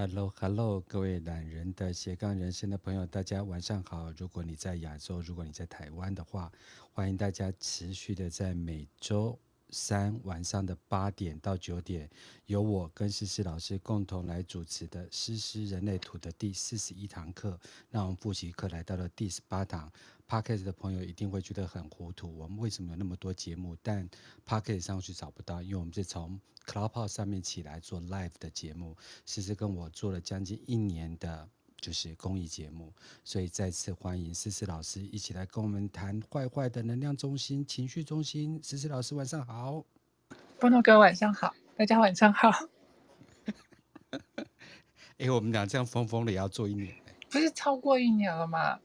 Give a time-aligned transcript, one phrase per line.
[0.00, 4.10] Hello，Hello，各位懒人的斜杠人生的朋友，大家晚上好。
[4.12, 6.50] 如果你在亚洲，如果你在台湾的话，
[6.90, 9.38] 欢迎大家持续的在每周
[9.70, 12.08] 三晚上的八点到九点，
[12.46, 17.58] 由我跟诗诗老师共同来主持的《诗诗人类图》的第四十一堂课。
[17.90, 19.90] 那我们复习课来到了第十八堂。
[20.28, 23.76] Podcast 的朋友一定会觉得很糊涂，我们为什么有那么多节目？
[23.82, 24.08] 但
[24.46, 28.96] Podcast 上去找不到，因为我们是从 Clubhouse 上面起来做 Live 的节目。
[29.26, 31.48] 诗诗跟我做了将近一年的，
[31.80, 32.92] 就是公益节目，
[33.24, 38.60] 所以再次欢迎思思老师一起来跟我们谈坏坏的能量中心、情绪中心。
[38.62, 39.84] 思思老师晚上好，
[40.58, 42.50] 波诺哥晚上好，大家晚上好。
[45.18, 46.94] 哎、欸，我们俩这样疯疯的也要做一年，
[47.28, 48.78] 不是超过一年了吗？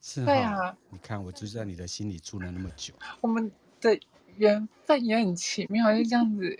[0.00, 2.94] 是对啊，你看我就在你的心里住了那么久。
[3.20, 3.98] 我们的
[4.36, 6.58] 缘分也很奇妙，就这样子，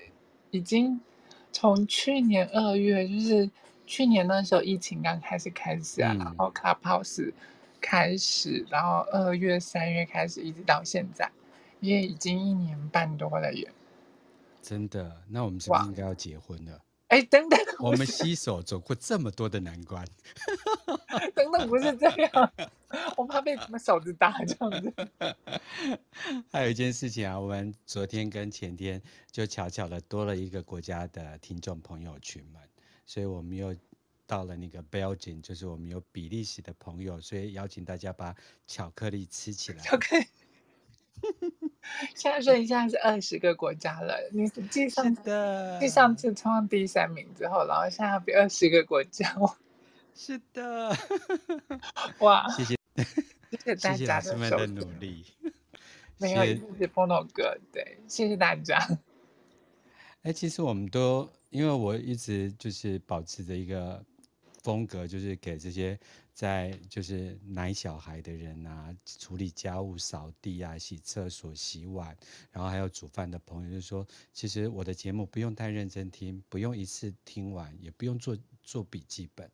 [0.50, 1.00] 已经
[1.52, 3.50] 从去年二月，就是
[3.88, 7.32] 去年那时候疫情刚开始开始啊，嗯、然后 Clubhouse
[7.80, 11.30] 开始，然后二月、三月开始，一直到现在，
[11.80, 13.66] 也已经一年半多了耶。
[14.60, 16.79] 真的，那我们是不是应该要结婚了？
[17.07, 20.07] 哎，等等，我们携手走过这么多的难关。
[21.34, 22.52] 等等，不是这样，
[23.16, 24.93] 我怕被什么手指打这样子。
[26.52, 32.60] 还有一件事情啊，我们昨天跟前天就巧巧的多了一个国家的听众朋友群们，
[33.07, 33.74] 所以我们又
[34.29, 39.79] 到了那个 Belgium，就是我们有比利时的朋友，所以邀请大家把巧克力吃起来。
[39.82, 40.26] 巧克力。
[42.15, 49.34] 现在说一下是二十个国家了，你记上的记上次冲到第三名之后，然后现在要比二十个国家，
[50.15, 50.95] 是的，
[52.21, 52.76] 哇，谢谢
[53.51, 53.56] 谢
[53.96, 55.24] 谢大家的，们的努力，
[56.18, 58.79] 没有谢谢 Pono 哥，对，谢谢大家。
[60.23, 64.04] 哎，其实我们都因为我一直就是保持着一个
[64.69, 65.99] 风格，就是给这些。
[66.34, 72.17] 在就是奶小孩的人啊，处理家务、扫地啊、洗厕所、洗碗，
[72.53, 79.51] 然后还有煮饭的朋友，就说，其实我的节目不用太认真听，不用一次听完，也不用做做笔记本，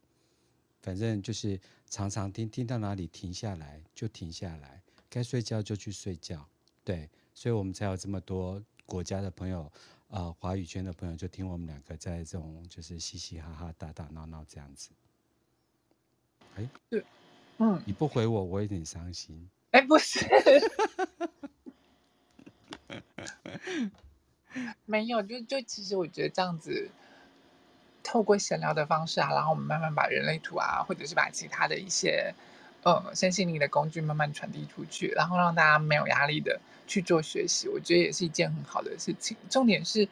[0.83, 1.59] 反正就是
[1.89, 6.47] 常常听，听到哪里停下来就停下来，该睡觉就去睡觉，
[6.85, 9.73] 对，所以我们才有这么多国家的朋友，
[10.09, 14.91] 呃，华语圈的朋友就听我们两个在这种就是嘻嘻哈哈、打打闹闹这样子。
[16.57, 17.05] 哎，对，
[17.59, 19.49] 嗯，你不回我，我有点伤心。
[19.73, 20.25] 哎，不是，
[24.85, 26.89] 没有，就就其实我觉得这样子，
[28.05, 32.33] 透过闲聊的方式啊，然后我们慢慢把人类图啊，或者是把其他的一些
[32.85, 39.37] 呃身心灵的工具慢慢传递出去，然后让大家没有压力的去做学习，我觉得也是一件很好的事情。
[39.51, 40.09] 重点是，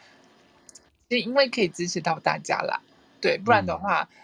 [1.08, 2.80] 是因为可以支持到大家啦，
[3.20, 4.02] 对，不然的话。
[4.10, 4.16] 嗯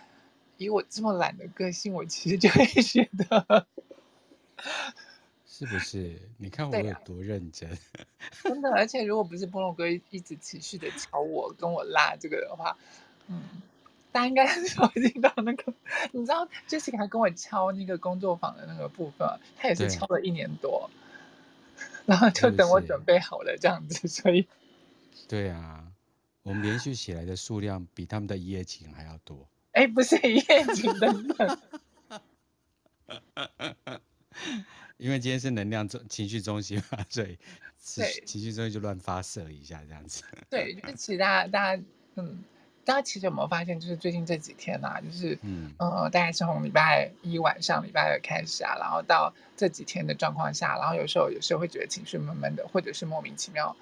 [0.59, 3.67] 以我这么懒的个性，我其实就会觉得，
[5.47, 6.21] 是不是？
[6.37, 7.79] 你看我有多认真，啊、
[8.45, 8.71] 真的。
[8.73, 12.77] 而且如果不是波龙哥一直持续的敲我，跟我拉这个的话，
[13.29, 13.41] 嗯，
[14.13, 15.73] 大家应该很少听到那个。
[16.13, 20.91] 你知道，Jessica 还跟我敲那个工作坊的那个部分，他也是敲了一年多，
[22.05, 24.49] 然后就等我准备好了这样子，所以，
[25.29, 25.87] 对啊，
[26.43, 29.49] 我们连续起来的数量比他们的一夜情还要多。
[29.79, 31.59] 哎，不是一夜情等等，
[34.97, 37.39] 因为今天是能量中情绪中心嘛，所以
[37.95, 40.25] 对情绪中心就乱发射一下这样子。
[40.51, 41.83] 对，就是其实大家大家
[42.17, 42.43] 嗯，
[42.85, 53.77] 大家其实有没有发现，就是最近这几天啊，就是嗯呃，大概是从礼拜一晚上、礼拜二开始啊，然后到这几天的状况下，然后有时候有时候会觉得情绪闷闷的，或者是莫名其妙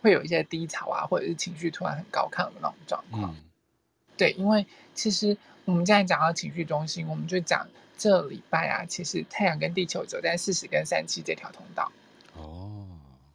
[0.00, 3.34] 会有一些低潮啊，或者是情绪突然很高亢的那种状况。
[3.34, 3.42] 嗯
[4.16, 4.64] 对，因为
[4.94, 7.66] 其实我们现在讲到情绪中心，我们就讲
[7.98, 11.90] 这礼拜啊，其实太阳跟地球走在四十跟三七这条通道。
[12.36, 12.86] 哦，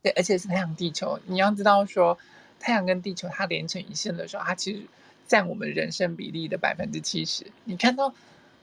[0.02, 1.20] 对，而且是太阳地球。
[1.26, 2.18] 你要知道说，
[2.60, 4.84] 太阳跟地球它连成一线的时候，它其实
[5.28, 7.46] 占我们人生比例的百分之七十。
[7.66, 8.14] 你看到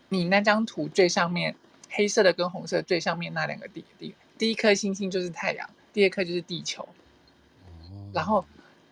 [0.08, 1.54] 你那张图最上面
[1.90, 6.82] 黑色的跟红色最上面那两个地地，第一颗星星就是太阳，第二颗就是地球。
[7.82, 8.44] 哦，然后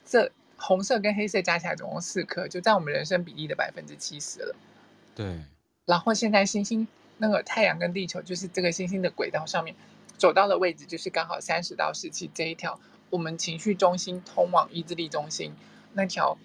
[0.04, 0.30] 这。
[0.56, 4.56] 红色跟黑色加起来总共四颗，就占我们人生比例的百分之七十了。
[5.14, 5.40] 对。
[5.84, 6.86] 然后现在星星
[7.18, 9.74] 那个太阳跟地球，就是这个星星的轨道上面
[10.16, 12.80] 走到的位置，就是刚好三十到十七这一条，
[13.10, 15.54] 我们情绪中心通往意志力中心
[15.92, 16.38] 那条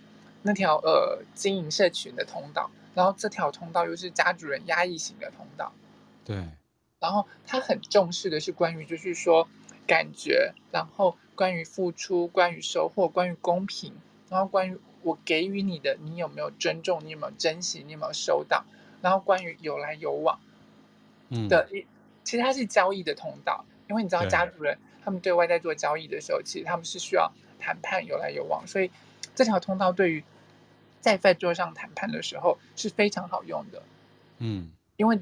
[0.44, 2.70] 那条呃经营社群的通道。
[2.96, 5.72] 然后这条通道又是家主人压抑型的通道。
[6.26, 6.44] 对。
[7.00, 9.48] 然后他很重视的是关于就是说
[9.88, 13.94] 感觉，然后关于付出，关于收获，关于公平。
[14.30, 17.00] 然后关于我给予你的，你有没有尊重？
[17.06, 17.82] 你有没有珍惜？
[17.86, 18.66] 你有没有收到？
[19.02, 20.38] 然后关于有来有往
[21.48, 21.86] 的一，嗯、
[22.26, 28.92] 其实它是交易的通道，因为你知道家族人他们对外在做交易的时候，其实他们是需要谈判有来有往，所以
[29.34, 30.22] 这条通道对于
[31.00, 33.82] 在饭桌上谈判的时候是非常好用的。
[34.40, 35.18] 嗯，因为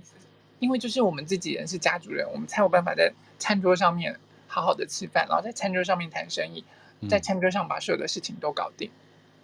[0.57, 4.19] 因为就是我们自己人是家族人，我们才有办法在餐桌上面
[4.57, 6.63] 好好的吃饭，然后在餐桌上面谈生意，
[7.07, 8.89] 在餐桌上把所有的事情都搞定。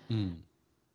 [0.07, 0.39] 嗯，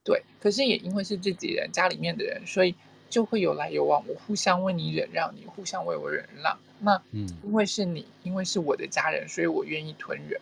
[0.03, 0.25] 对。
[0.41, 2.75] 可是也因为是自己人，家里面的人，所以
[3.09, 6.59] 就会有来有往，我互相为你忍让，你互相为我忍让。
[6.81, 10.41] 那嗯，因为是你，因为是我的家人，所以我愿意吞忍。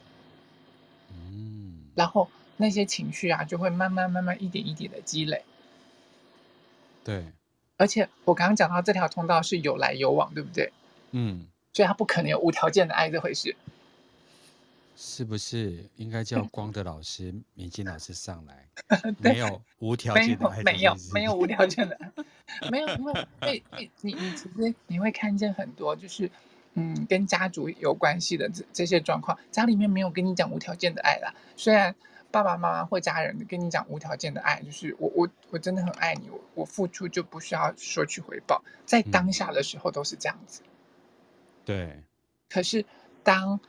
[1.10, 5.44] 嗯，然后那些情绪啊，就会慢慢慢慢一点一点的积累。
[7.04, 7.26] 对。
[7.76, 10.72] 而且我刚刚讲到这条通道是有来有往，对不对？
[11.10, 11.46] 嗯。
[11.76, 13.54] 所以他不可能有无条件的爱这回事。
[14.96, 18.66] 是不是应该叫光的老师、明金老师上来？
[19.20, 22.10] 对没有无条件的爱，没有没有无条件的爱，
[22.70, 26.30] 没有，因为你你你你其实你会看见很多就是
[26.72, 31.34] 嗯跟家族有关系的这这些状况，家里面没有跟你讲无条件的爱啦。
[31.58, 31.94] 虽然
[32.30, 40.62] 爸爸妈妈或家人跟你讲无条件的爱，就是我我我真的很爱你，我我付出就不需要索取回报，在当下的时候都是这样子。
[40.64, 40.72] 嗯、
[41.66, 42.02] 对。
[42.48, 42.86] 可是
[43.22, 43.60] 当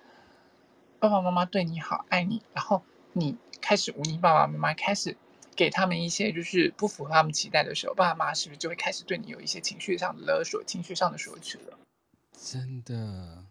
[1.00, 5.18] 爸爸妈妈对你好，爱你，然后你开始忤逆爸爸妈妈，开始
[5.56, 11.78] 给他们一些就是不符合他们期待的时候，爸爸妈妈是不是就会开始对你有一些情绪上的勒索、情绪上的索取了？
[12.40, 13.44] 真的，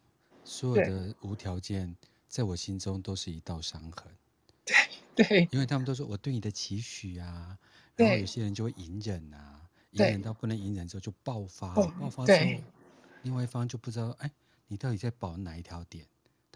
[0.44, 1.96] 所有的无条件，
[2.28, 4.06] 在我心中都是一道伤痕。
[4.64, 4.76] 对
[5.24, 7.58] 对，因为他们都说我对你的期许啊，
[7.96, 9.60] 然后有些人就会隐忍啊，
[9.90, 12.62] 隐忍到不能隐忍之后就爆发，爆发之后，
[13.26, 14.30] 另外一方就不知道，哎，
[14.68, 16.06] 你到底在保哪一条点？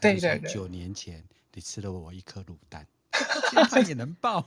[0.01, 2.87] 对对对，九年前你吃了我一颗卤蛋，
[3.51, 4.47] 现在也能爆。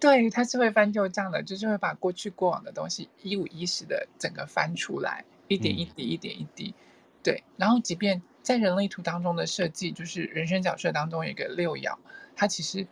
[0.00, 6.70] 对，他是会翻旧账的，就是会把过去过往的东西一五一十的整个翻出来，一点一滴，一点一滴。
[6.70, 6.80] 嗯、
[7.22, 11.98] 对，然后即便在人类图当中的设计，就是人生角色当中有一个六爻，
[12.34, 12.86] 他其实，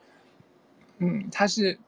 [0.98, 1.78] 嗯，他是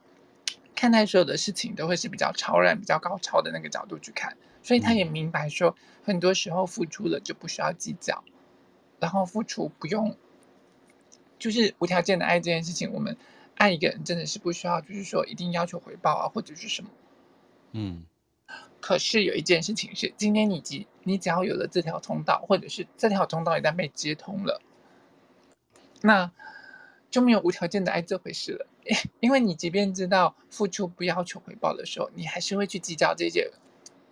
[0.75, 8.23] 看待所有的事情都会是比较超然、比较高超的那个角度去看，所以他也明白说，很多时候付出了就不需要计较。
[8.99, 10.15] 然后付出不用，
[11.39, 13.17] 就是无条件的爱这件事情，我们
[13.55, 16.89] 爱一个人真的是不需要，就是说一定要求回报啊，或者是什么。
[17.71, 18.03] 嗯。
[18.79, 24.61] 可是有一件事情是，今天你只你只要有了这条通道，或者是这条通道一旦被接通了，
[26.01, 26.31] 那
[27.09, 28.67] 就没有无条件的爱这回事了。
[29.19, 33.51] 因为你即便知道付出不要求回报的时候，你还是会去计较这些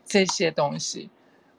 [0.10, 1.10] 这些东西。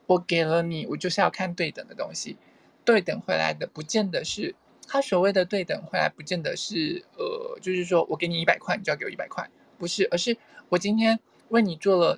[0.05, 2.37] 我给了你，我就是要看对等的东西。
[2.83, 4.55] 对等回来的不见得是
[4.87, 10.35] 他所谓的对等回来，不见得是呃，就是说我给你一百块，你就要给我一百块，不是，而是
[10.67, 11.19] 我今天
[11.49, 12.17] 为你做了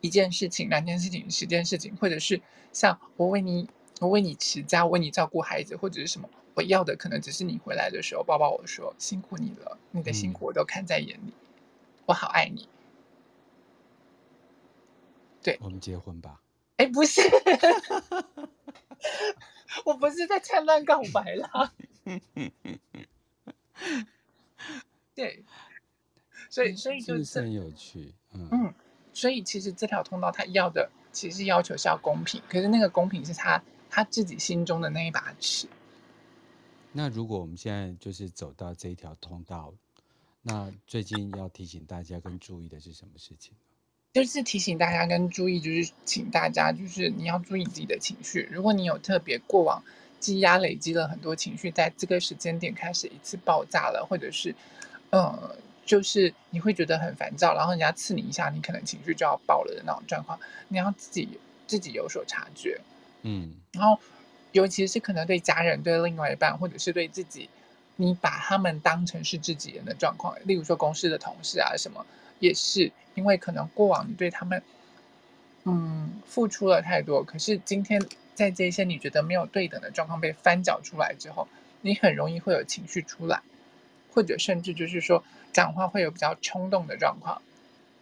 [0.00, 2.40] 一件事情、两件事情、十件事情，或者是
[2.72, 3.68] 像我为你，
[4.00, 11.32] 我为你持家，我为你照顾孩子，或者是什么，我要的可能只是你回来的时候抱抱我说辛苦你了，你的辛苦我都看在眼里，嗯、
[12.06, 12.68] 我好爱你。
[15.44, 16.42] 对，我们结婚吧。
[16.78, 17.20] 哎，不是。
[19.84, 21.72] 我不是在灿烂告白啦，
[25.14, 25.44] 对，
[26.48, 28.74] 所以所以就是，是很有趣，嗯，嗯，
[29.12, 35.68] 所以其实这条通道他要的其实要求是要公平，可是那个公平是他他自己心中的那一把尺。
[36.92, 39.74] 那如果我们现在就是走到这一条通道，
[40.40, 43.52] 那最近要提醒大家跟注意的是什么事情？
[44.14, 48.48] 就是提醒大家跟注意，就是请大家，就是你要注意自己的情绪。
[48.48, 49.82] 如果你有特别过往
[50.20, 54.54] 积压累积了很多情绪，在这个时间点开始一次爆炸了，或者是，
[55.10, 61.28] 呃，就是你会觉得很烦躁，然后人家刺你一下，你可能情绪就要爆了的那种状况，你要自己
[61.66, 62.80] 自己有所察觉，
[63.22, 63.52] 嗯。
[63.72, 63.98] 然后，
[64.52, 67.50] 尤其是可能对家人、对另外一半，或者是对自己，
[67.96, 72.06] 你把他们当成是自己人的状况，例如说公司的同事啊什么。
[72.44, 74.62] 也是因为可能过往你对他们，
[75.64, 81.48] 嗯，付出了太多，可是今天在这些你觉得没有对等的状况被翻搅出来之后，
[81.80, 83.40] 你很容易会有情绪出来，
[84.12, 85.24] 或者甚至就是说
[85.54, 87.40] 讲话会有比较冲动的状况，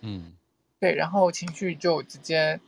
[0.00, 0.32] 嗯，
[0.80, 2.58] 对，然后情绪就直接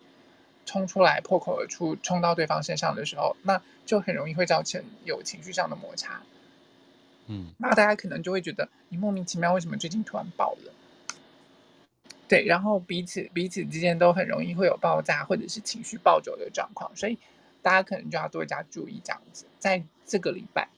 [0.64, 6.22] 冲出来，破口而出，冲到对方身上的时候，那就很容易会造成有情绪上的摩擦，
[7.26, 10.72] 嗯，那大家可能就会觉得你莫名其妙为什么最近突然爆了？
[12.26, 17.18] 对，然后彼此彼此之间都很容易会有爆炸或者是情绪暴走的状况，所以
[17.60, 19.46] 大家可能就要多加注意这样子。
[19.58, 20.68] 在这个礼拜，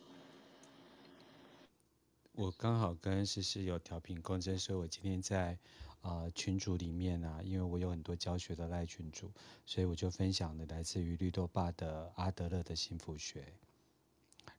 [2.32, 5.56] 我刚好跟诗诗有调频共振，所以我今天在
[6.00, 9.30] 啊、呃、群组里面啊，因为我有很多教学的赖群组，
[9.64, 13.44] 所以我就分享了来自于绿豆爸的阿德勒的幸福学。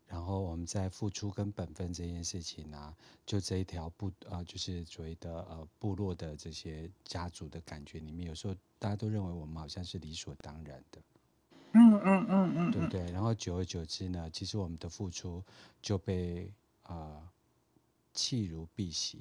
[0.07, 2.95] 然后我们在付出跟本分这件事情啊，
[3.25, 11.01] 就这一条部啊、呃，就是所谓的呃部落的这些家族的感觉里面，有时候大家都认为我们好像是理所当然的。
[11.73, 13.11] 嗯嗯嗯嗯，对不对？
[13.11, 15.43] 然后久而久之呢，其实我们的付出
[15.81, 16.51] 就被
[16.83, 16.95] 啊。
[16.95, 17.29] 呃
[18.13, 19.17] 弃如敝屣，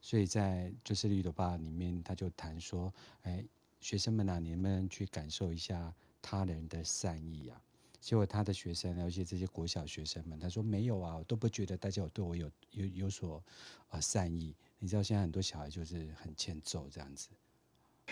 [0.00, 3.44] 所以在就是绿豆爸里面，他就谈说，哎，
[3.80, 7.60] 学生们啊，你们去感受一下他人的善意啊。
[8.06, 13.42] 结果他的学生，而且这些国小学生们，他说没有啊，我都不觉得大家有对我有有有所
[13.88, 14.54] 啊善意。
[14.78, 17.30] 你知道现在很多小孩就是很欠揍这样子，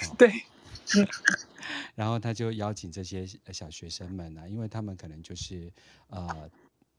[0.00, 0.32] 哦、对。
[1.94, 5.72] 然后他就邀请这些小学生们啊，因为他们可能就是
[6.08, 6.50] 呃。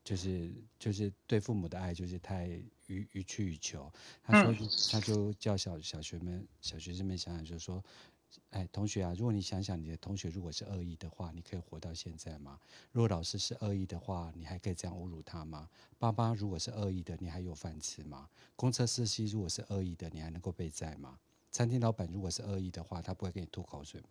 [0.05, 2.45] 就是就是对父母的爱就是太
[2.85, 4.53] 予予取予求，他说
[4.91, 7.83] 他就叫小小学们小学生们想想，就说，
[8.51, 12.59] 哎，同学啊，如果你想想你的同学如果是恶意的话，你可以活到现在吗？
[12.91, 15.69] 如果老师是恶意的话，你还可以这样侮辱他吗？
[15.99, 18.29] 爸爸如果是恶意的，你还有饭吃吗？
[18.55, 21.19] 公车司机如果是恶意的，你还能够被载吗？
[21.51, 24.09] 餐厅老板如果是恶意的话，他不会给你吐口水吗？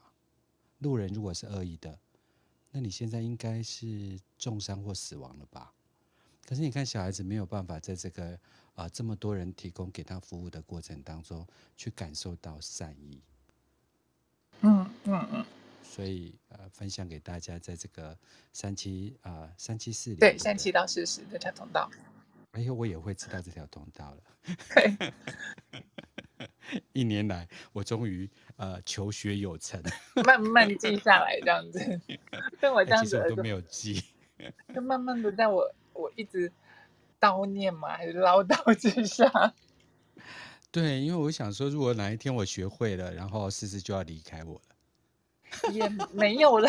[0.78, 1.98] 路人如果是恶意的，
[2.70, 5.72] 那你现在应该是重伤或死亡了吧？
[6.46, 8.38] 可是你看，小孩子没有办法在这个
[8.74, 13.22] 啊、这么多人提供给他服务的过程当中去感受到善意。
[14.64, 15.44] 嗯嗯嗯。
[15.83, 18.16] 所以呃，分享给大家，在这个
[18.52, 21.88] 三七啊三七四零对三七到四十这条通道。
[22.52, 24.23] 哎呦，我也会知道这条通道了。
[24.75, 25.12] 对。
[26.92, 29.80] 一年来，我终于呃求学有成。
[30.25, 32.00] 慢慢记下来这样子。
[32.61, 34.02] 跟我这样子、都没有记。
[34.75, 35.73] 就慢慢的在我。
[35.97, 36.50] 我一直
[37.21, 39.30] 叨念嘛，还是唠叨之上？
[40.74, 44.62] 对，因为我想说，如果哪一天我学会了，然后思思就要离开我了，
[45.72, 46.68] 也没有了。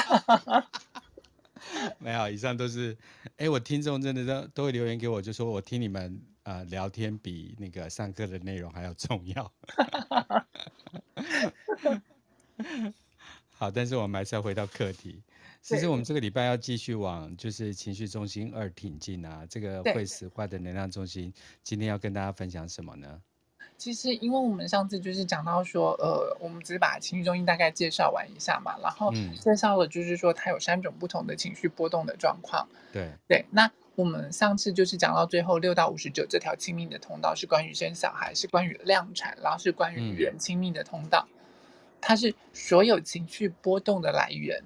[1.97, 2.95] 没有，以上都是，
[3.38, 9.51] 哎，我听众真的都都会留言给我，就说我听你们啊、呃、聊天比那个上课的内容还要重要。
[13.57, 15.24] 好，但是我们还是要回到课题。
[15.63, 21.33] 其实我们这个礼拜要继续往就是情绪中心二挺进啊，这个会死坏的能量中心，
[21.63, 23.19] 今天要跟大家分享什么呢？
[23.77, 32.67] 其实因为我们上次就是讲到说，呃，我们只是把情绪中心大概介绍完一下嘛，然后介绍了就是说它有三种不同的情绪波动的状况。
[32.91, 41.36] 对对，那我们上次就是讲到最后六到五十九这条亲密的通道是关于生小孩，是关于量产，然后是关于与人亲密的通道，嗯，
[42.01, 44.63] 它是所有情绪波动的来源。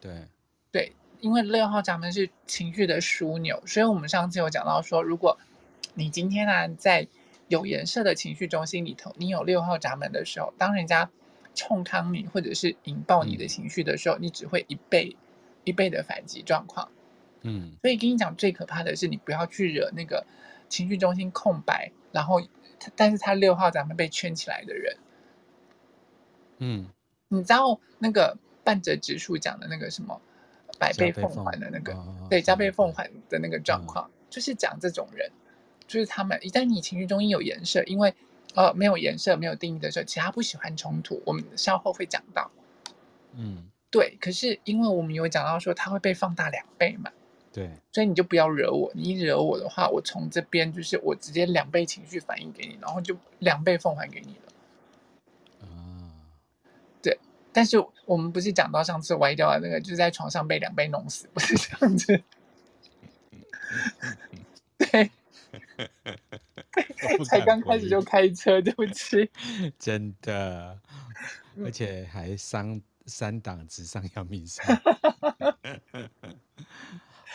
[0.00, 0.28] 对。
[0.70, 5.38] 对，因为六号闸门是情绪的枢纽，所以我们上次有讲到说，如果
[5.92, 7.06] 你今天呢、啊、在
[7.52, 11.10] 有颜色的情绪中心里头，你有六号闸门的时候，当人家
[11.54, 15.14] 冲康你或者是引爆你的情绪的时候，嗯、你只会一倍
[15.64, 16.88] 一倍的反击状况。
[17.42, 20.24] 嗯，所以跟你讲最可怕的是，你不要去惹那个
[20.70, 22.40] 情绪中心空白，然后
[22.96, 24.96] 但是他六号闸门被圈起来的人。
[26.58, 26.88] 嗯，
[27.28, 30.20] 你知道那个半泽直树讲的那个什么？
[30.78, 31.94] 百倍奉还的那个，
[32.30, 35.30] 对，加倍奉还的那个状况，就是讲这种人，
[35.92, 38.14] 就是他们一旦你情绪中心有颜色，因为
[38.54, 41.22] 呃没有颜色、没有定义的时候，其他不喜欢冲突。
[41.26, 42.50] 我们稍后会讲到，
[43.34, 44.16] 嗯，对。
[44.18, 47.10] 可是因为我们有讲到说，它会被放大两倍嘛，
[47.52, 54.52] 对，所以你就不要惹我，你一惹我的话，我从这边就是我直接两倍情绪反应给你，然后就两倍奉还给你了
[57.02, 57.18] 对。
[57.52, 62.22] 但是我们不是讲到上次歪掉的那个，就是在床上被两倍弄死，不是这样子。
[64.90, 65.10] 对，
[67.24, 69.30] 才刚开始就开车，对不起。
[69.78, 70.78] 真的，
[71.64, 74.66] 而且还三三档直上阳明山。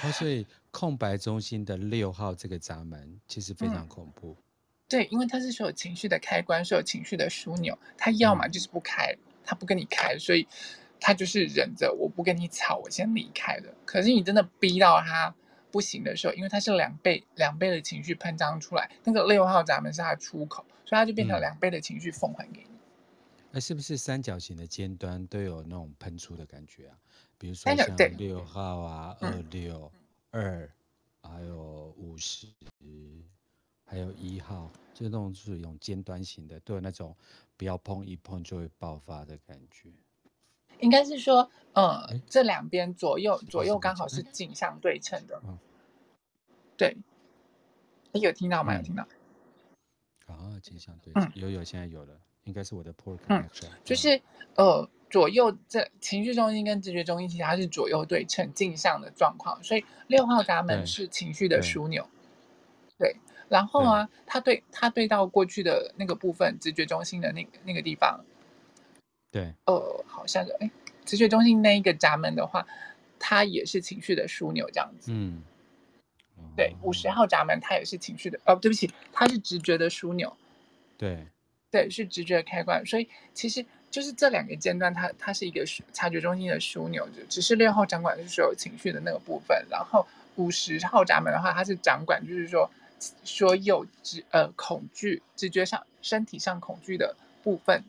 [0.03, 4.35] 哦，所以空白中心的六号这个闸门其实非常恐怖。
[4.39, 4.43] 嗯、
[4.89, 9.11] 对，因为它是所有情绪的开关，所有情绪的枢纽，它要么就是不开。
[9.13, 10.45] 嗯他不跟你开，所以
[10.99, 13.73] 他就是忍着，我不跟你吵，我先离开了。
[13.85, 15.33] 可是你真的逼到他
[15.71, 22.77] 不行的时候，因为它是两倍两倍的情绪喷张出来，那个六号闸门是它出口，所以它就变成两倍的情绪奉还给你。
[23.51, 26.97] 那、嗯、是不是三角形的尖端都有那种喷出的感觉啊？
[27.37, 29.91] 比如说像六号啊、二六
[30.31, 30.69] 二，
[31.21, 32.47] 还有五十，
[33.85, 37.15] 还有一号，就那种是一种尖端型的，都有那种。
[37.59, 39.89] 不要碰，一碰就会爆发的感觉。
[40.79, 45.41] 应该是说，嗯，欸、这两边左右左右刚好是镜像对称的。
[45.45, 45.57] 嗯、
[46.75, 46.97] 对，
[48.11, 48.75] 你有听到吗？
[48.75, 49.07] 有听到。
[50.27, 54.21] 啊，镜像对嗯，有有，现在有了，应该是我的 poor connection，嗯，就是
[54.55, 62.05] 呃左右这情绪中心跟直觉中心，其实它是左右对称镜像的状况，所以六号闸门是情绪的枢纽，
[62.97, 68.19] 对，对，然后啊，它对它对到过去的那个部分，直觉中心的那个那个地方，
[69.31, 70.69] 对，呃，好像是哎，
[71.05, 72.65] 直觉中心那一个闸门的话，
[73.19, 75.43] 它也是情绪的枢纽这样子，嗯。
[76.55, 78.55] 对，五十号闸门，它也是情绪的哦。
[78.55, 80.35] 对不起，它是直觉的枢纽。
[80.97, 81.27] 对，
[81.69, 82.83] 对，是直觉的开关。
[82.83, 89.67] 所以其实就是这两个间断，它它是一个察觉中心的枢纽，就只是六号掌管的是所有情绪的那个部分。
[89.69, 90.07] 然后
[90.37, 92.67] 五十号闸门的话，它是掌管就是说
[93.23, 97.83] 所有直呃恐惧、直觉上、身体上恐惧的部分，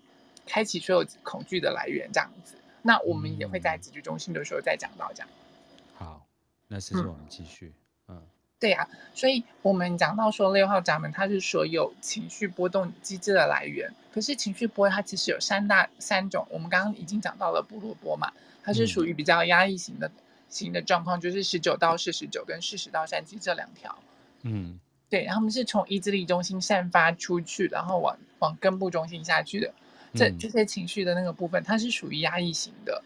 [0.49, 2.57] 开启所有恐惧的来源这样子。
[2.83, 5.29] 那我们也会在直觉中心的时候再讲到这样。
[5.29, 6.27] 嗯、好，
[6.67, 7.73] 那是我们继续。
[8.09, 8.21] 嗯
[8.61, 13.89] 对呀、啊，所以我们讲到说六号闸门，它是所有情绪波动机制的来源。
[14.13, 18.33] 可是情绪波它其实有三大三种，我们刚刚已经讲到了部落波嘛，
[18.65, 20.13] 它是属于比较压抑型的、嗯、
[20.49, 23.97] 型的状况，就是十九到四十九跟四十到三七这两条。
[24.43, 29.73] 嗯，对，他们是从意志力中心散发出去，然后往往根部中心下去的。
[30.15, 33.03] 这这些情绪的那个部分，它是属于压抑型的。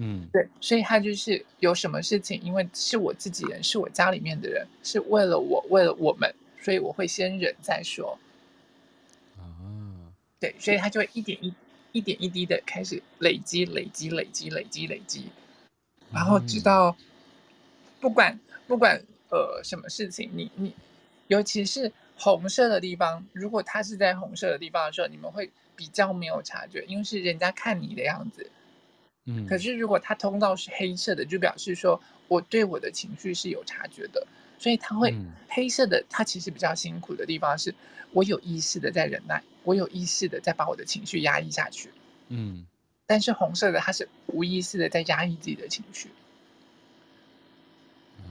[0.00, 8.16] 嗯，对，所以他就是有什么事情，因为是我自己人，是我家里面的人，是为了我，为了我们，所以我会先忍再说。
[9.36, 9.42] 啊，
[10.38, 11.52] 对，所以他就会一点一
[11.90, 15.24] 一点一滴的开始累积，累积，累积，累积，累积，
[16.12, 16.96] 然后直到
[17.98, 20.72] 不管不管呃什么事情，你你
[21.26, 28.50] 尤其是红色的地方，如果他是在红色的地方的时候，你们会比较没有察觉，因为是人家看你的样子。
[29.26, 34.26] 嗯，可是如果它通道是黑色的，就表示说我对我的情绪是有察觉的，
[34.58, 35.14] 所以它会
[35.48, 37.72] 黑色的，它其实比较辛苦的地方是，
[38.12, 41.90] 我有意识的在忍耐，我有意识的在把我的情绪压抑下去。
[42.26, 42.66] 嗯，
[43.06, 46.10] 但是红色的它是无意识的在压抑自己的情绪。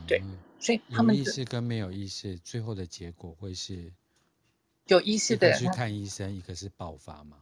[0.05, 0.21] 对，
[0.59, 3.91] 所以他们有意识跟没有意识，最后的结果会是
[4.87, 7.37] 有意识的去看医生，一个是爆发嘛？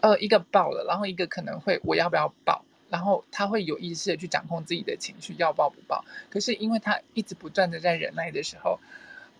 [0.00, 2.64] 呃，一个爆了，然后一个可能会我要不要爆？
[2.90, 6.04] 然后他会有意识的去掌控自己的情绪，要爆不爆。
[6.28, 8.78] 可是因为他一直不断的在忍耐的时候，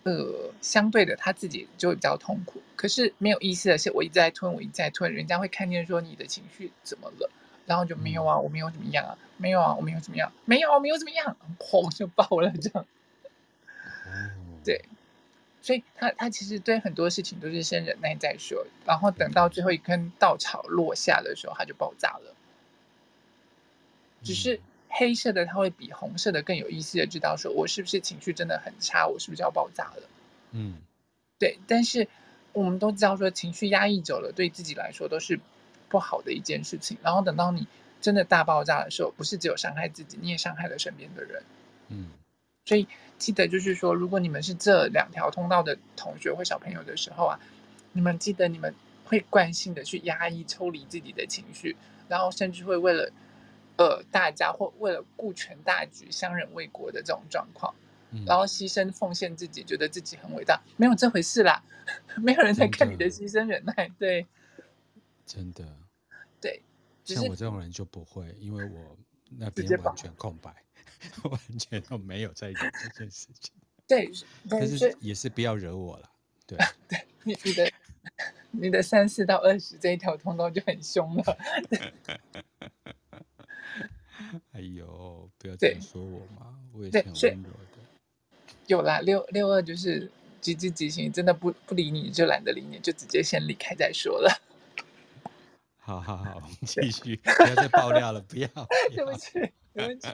[0.04, 2.62] 呃，相对的他自己就会比较痛苦。
[2.76, 7.30] 可是没有意识的是，我一直在吞，我一直在吞，人家会看见说你的情绪怎么了，
[7.66, 12.86] 然后就没有啊，我没有怎么样啊，没有啊，我没有怎么样，没有啊，我没有怎么样， 砰就爆了这样。
[14.64, 14.82] 对，
[15.62, 22.34] 所以他他其实对很多事情都是先忍耐再说，然后等到最后一根稻草落下的时候，他就爆炸了。
[24.24, 30.02] 只是黑色的，它会比红色的更有意识的知道，说我是不是情绪真的很差，我是不是要爆炸了？
[30.52, 30.76] 嗯，
[31.38, 31.58] 对。
[31.66, 32.06] 但是
[32.52, 35.40] 我们都知道，说情绪压抑久了，对自己来说都是
[35.88, 36.98] 不好的一件事情。
[37.02, 37.66] 然后等到你
[38.00, 41.42] 真的大爆炸的时候，不是只有伤害自己，你也伤害了身边的人。
[41.88, 42.10] 嗯，
[42.64, 42.86] 所以
[43.18, 47.40] 记得就是说，如果你们是这两条通道的同学或小朋友的时候啊，
[47.92, 51.76] 你们记得你们会惯性的去压抑、抽离自己的情绪，
[52.08, 53.10] 然后甚至会为了。
[53.78, 57.74] 呃，大家或为了顾全大局、相忍为国的这种状况，
[58.10, 61.64] 嗯，然后牺牲奉献自己，觉得自己很伟大，没有这回事啦，
[62.22, 64.26] 没有人在看你的牺牲忍耐，对，
[65.24, 65.64] 真的，
[66.38, 66.62] 对，
[67.02, 68.96] 像我这种人就不会，因为我
[69.30, 70.61] 那边完全空白，
[71.24, 73.52] 完全都没有在意这件事情，
[73.86, 74.10] 对，
[74.48, 76.10] 但是也是不要惹我了，
[76.46, 77.72] 对， 对，你你的
[78.50, 81.38] 你的三四到二十这一条通道就很凶了。
[84.52, 87.78] 哎呦，不要这样说我嘛，我也是很温柔的。
[88.66, 90.10] 有啦，六六二就是
[90.40, 94.40] 急急急行，真的不不理你就懒得理你，就直接先离开再说了。
[95.84, 98.48] 好好好，我们继续，不要再爆料了，不要。
[98.94, 100.08] 对不起，对不起。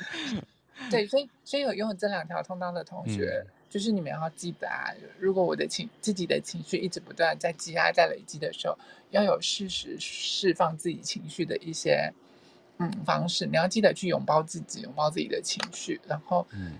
[0.90, 8.76] 对，所以所以有拥有这两条通道的同学，嗯，就是你们要记得啊，如果我的情自己的情绪一直不断在积压、在累积的时候，
[9.10, 12.12] 要有适时释放自己情绪的一些。
[12.78, 16.72] 嗯，方式你要记得去拥抱自己，拥抱自己的情绪，然后，嗯，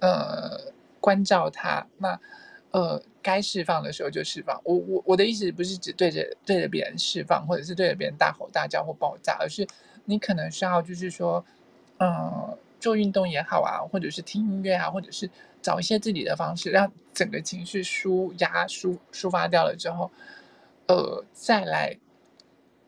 [0.00, 1.86] 呃，关照他。
[1.96, 2.20] 那，
[2.72, 4.60] 呃，该释放的时候就释放。
[4.64, 9.66] 我我我的意思不是只对着对着别人释放，或者是对着别人大吼大叫或爆炸，而是
[10.04, 11.44] 你可能需要就是说，
[11.98, 15.30] 嗯、呃，做运动也好啊，或者是听音乐啊，或者是
[15.62, 20.10] 找一些自己的方式，让整个情绪舒压抒抒发掉了之后，
[20.88, 21.98] 呃，再来。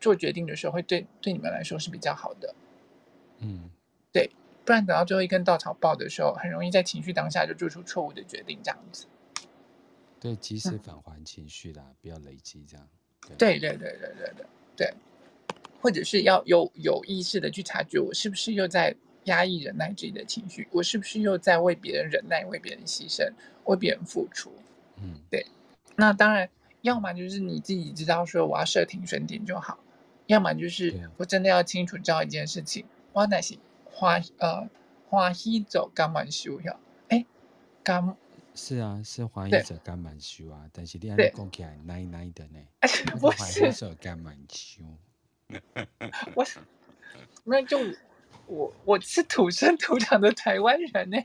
[0.01, 2.55] 做决定的时候，会对对你们来说是比较好的，
[3.38, 3.70] 嗯，
[4.12, 4.31] 对，
[4.62, 9.07] 不然等到最后一根稻草爆的时候，很容易在情绪当下就做出错误的决定，这样子。
[10.24, 12.88] 对，及时返还情绪啦，嗯、不要累积这样。
[13.37, 14.94] 对对对对对对对，
[15.82, 20.66] 或者是要有有意识的去察觉，我是不是又在压抑忍耐自己的情绪？
[20.70, 23.30] 我是不是又在为别人忍耐、为别人牺牲、
[23.64, 24.50] 为别人付出？
[24.96, 25.44] 嗯，对。
[25.94, 26.48] 那当然，
[26.80, 29.78] 要么就是你自己知道说我要设停损点就好，
[30.24, 34.66] 要么就是我真的要清楚知道一件事情，我那是花呃
[35.10, 37.26] 花喜做甘愿受呀，哎，
[37.82, 38.16] 甘。
[38.55, 42.61] 是啊，是怀疑者甘满修啊，但是你按讲起来奶奶的呢，
[43.21, 44.85] 不是欢喜者甘满修。
[46.35, 46.47] 我，
[47.43, 47.79] 那就
[48.47, 51.19] 我我是土生土长的台湾人呢。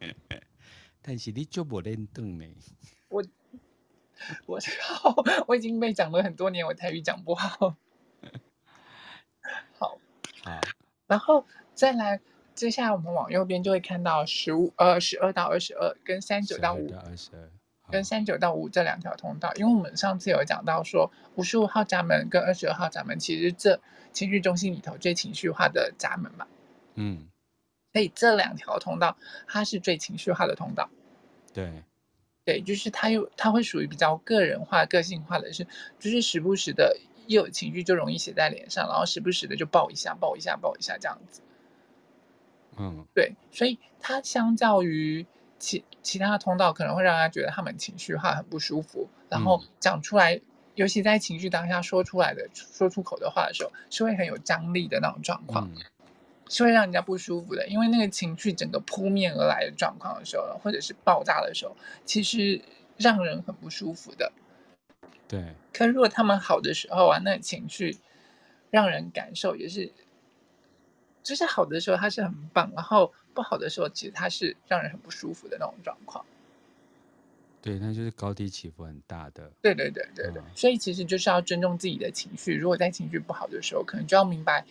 [1.00, 2.44] 但是你就不认同呢。
[3.08, 3.24] 我
[4.44, 5.14] 我好，
[5.48, 7.76] 我已经被讲了很多年，我台语讲不好。
[9.78, 9.98] 好，
[10.42, 10.60] 好，
[11.08, 12.20] 然后再来。
[12.56, 16.90] 接下来我们往右边就会看到十五呃十二到二十二跟三九到五
[17.90, 23.78] 跟三九到五这两条通道，因为我们上次有讲到说五十五号闸门跟二十二号闸门其实这
[24.12, 26.46] 情绪中心里头最情绪化的闸门嘛，
[26.94, 27.28] 嗯，
[27.92, 29.16] 所以这两条通道
[29.46, 30.88] 它是最情绪化的通道，
[31.52, 31.84] 对，
[32.44, 35.64] 对，就是它又它会属于比较个人化、个性化的是，
[36.00, 41.42] 就是时不时的一有情绪就容易写在脸上，然后时不时的就爆一下、爆一下、爆一下这样子。
[42.78, 45.26] 嗯，对，所以它相较于
[45.58, 50.42] 其其他的通道，可能会让他觉得他们情绪化很不舒服，然后讲出来，嗯、
[50.74, 55.82] 尤其在情绪当下说出来的说出口的话的时候，是会很有张力的那种状况，嗯、
[56.48, 62.60] 是会让人家不舒服的，因为那个情绪整个扑面而来的状况的时候，或者是爆炸的时候，其实
[62.98, 64.30] 让人很不舒服的。
[65.26, 67.96] 对，可如果他们好的时候啊，那个、情绪
[68.70, 69.90] 让人感受也是。
[71.26, 76.24] 就是好的时候，它是很棒；然后不好的时候，其实它是让人很不舒服的那种状况。
[77.60, 79.50] 对，那就是高低起伏很大的。
[79.60, 82.54] 对对对对对，嗯、所以其实就是要尊重自己的情绪。
[82.54, 84.64] 如果在情绪不好的时候，可能就要明白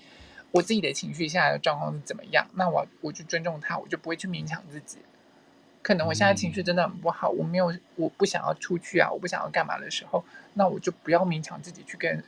[0.51, 2.47] 我自己的情绪现在的状况是怎么样。
[2.53, 4.99] 那我我就尊重他，我就不会去勉强自己。
[5.81, 12.23] 可能我现在情绪真的很不好，嗯、我没有，我不想要出去啊，我不想要干嘛的时候，那我就不要勉强自己去跟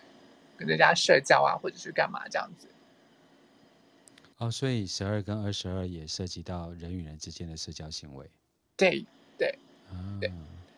[0.57, 2.67] 跟人家社交啊，或者是干嘛这样子。
[4.37, 8.29] 哦，所以十二跟二十二也涉及到人与人之间的社交行为。
[8.75, 9.03] 对
[9.37, 9.57] 对，
[9.89, 10.31] 啊、对，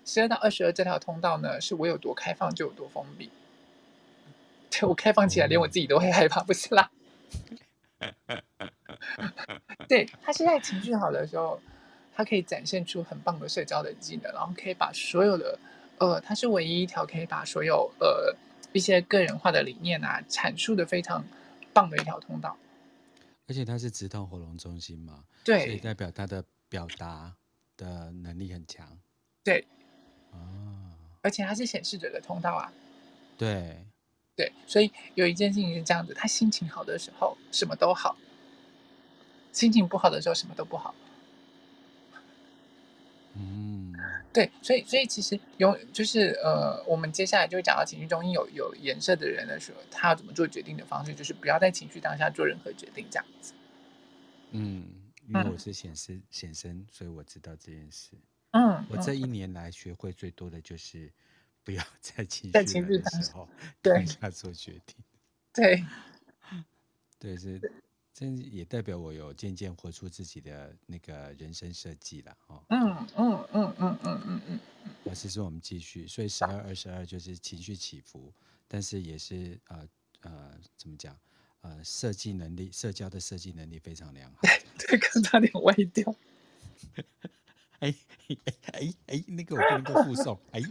[0.06, 3.30] 十二到二十二这条通道呢，是我有多开放就有多封闭。
[4.72, 6.90] 对，我开放起来，连我自己都会害怕，不是啦。
[9.90, 11.60] 对，他现在情绪好的时候，
[12.16, 15.60] 他可以展现出很棒的社交的技能，然后可以把所有的，
[15.98, 18.34] 呃，他是唯一一条可以把所有呃
[18.72, 21.26] 一些个人化的理念啊阐述的非常
[21.74, 22.56] 棒的一条通道。
[23.50, 27.36] 而且它是直通喉咙中心嘛，对，所以代表他的表达
[27.76, 28.88] 的能力很强。
[29.44, 29.68] 对，
[30.32, 32.72] 啊，而且它是显示者的通道啊。
[33.40, 33.84] 对，
[34.36, 38.16] 对，所以有一件事情是这样子：他心情好的时候什么都好，
[39.52, 40.94] 心情不好的时候什么都不好。
[43.34, 43.79] 嗯，
[44.40, 53.52] 对，所以所以其实有就是呃，我们接下来就会讲到情绪中心有有颜色的人的时候，他要怎么做决定的方式，就是不要在情绪当下做任何决定，这样子。
[54.52, 54.86] 嗯，
[55.28, 58.12] 因为我是显示显身，所以我知道这件事。
[58.52, 61.12] 嗯，我这一年来学会最多的就是
[61.66, 63.46] 不要 在情绪在情绪的时候
[63.82, 64.96] 当下做决定。
[65.54, 65.84] 对，
[67.20, 67.60] 对是。
[68.20, 72.62] 这也代表我有渐渐活出自己的那个人生设计了，哦。
[72.68, 74.60] 嗯嗯嗯嗯嗯嗯嗯。
[75.06, 78.34] 老师说我们继续，所以十二二十二就是情绪起伏，
[78.68, 79.88] 但是也是呃
[80.24, 81.18] 呃怎么讲
[81.62, 84.42] 呃设计能力、社交的设计能力非常良好。
[84.78, 86.14] 对，刚差点歪掉。
[87.80, 87.96] 哎
[88.28, 88.36] 哎
[88.74, 90.38] 哎哎，那个我不能够附送。
[90.52, 90.60] 哎，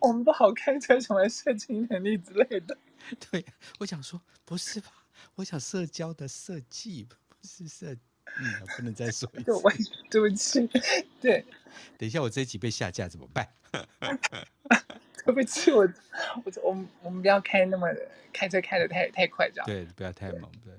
[0.00, 2.78] 我们不好开车，什么设计能力之类的。
[3.32, 3.44] 对，
[3.80, 4.92] 我想说，不是吧？
[5.36, 9.90] 我想社交的设计不是设，嗯，不能再说一次。
[10.10, 10.68] 对不起，
[11.20, 11.44] 对。
[11.98, 13.48] 等一下我这一集被下架怎么办？
[15.24, 15.88] 对不起，我
[16.44, 17.88] 我我们我们不要开那么
[18.32, 19.66] 开车开得太太快，这样。
[19.66, 20.72] 对，不要太猛，对。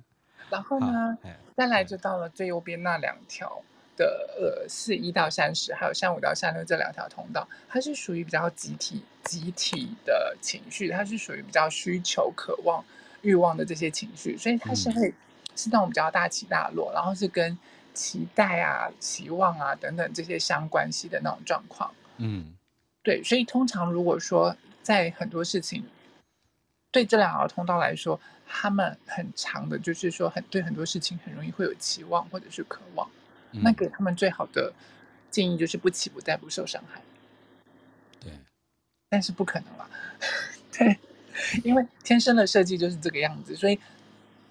[0.49, 1.17] 然后呢，
[1.57, 3.61] 再来就到了最右边那两条
[3.97, 12.85] 的呃四一到三十，还有三五到三六这两条通道，它是属于比较集体集体的情绪，它是属于比较需求渴望。
[13.21, 15.13] 欲望的这些情绪，所以它是会
[15.55, 17.57] 是那种比较大起大落，嗯、然后是跟
[17.93, 21.93] 期待啊、期望啊等等这些相关系的那种状况。
[22.17, 22.53] 嗯，
[23.03, 25.83] 对，所以通常如果说在很多事情，
[26.91, 33.09] 对这两条通道来说，他们很长的，就是说很对很多事情很容易会有期望或者是渴望。
[33.51, 34.73] 嗯、那给他们最好的
[35.29, 37.01] 建议就是不期不待，不受伤害。
[38.19, 38.31] 对，
[39.09, 39.89] 但是不可能了，
[40.71, 40.99] 对，
[41.63, 43.79] 因为天生的设计就是这个样子，所以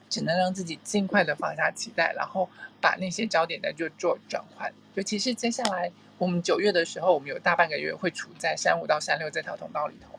[0.09, 2.49] 只能让自己尽快的放下期待，然后
[2.81, 4.73] 把那些焦点呢就做转换。
[4.94, 10.18] 尤其是接下来我们九月的时候，我们有大半个月会处在三五到三六这条通道里头。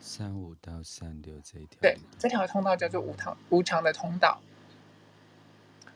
[0.00, 4.40] 三五到三六这一条，对，这条通道叫做无常无常的通道，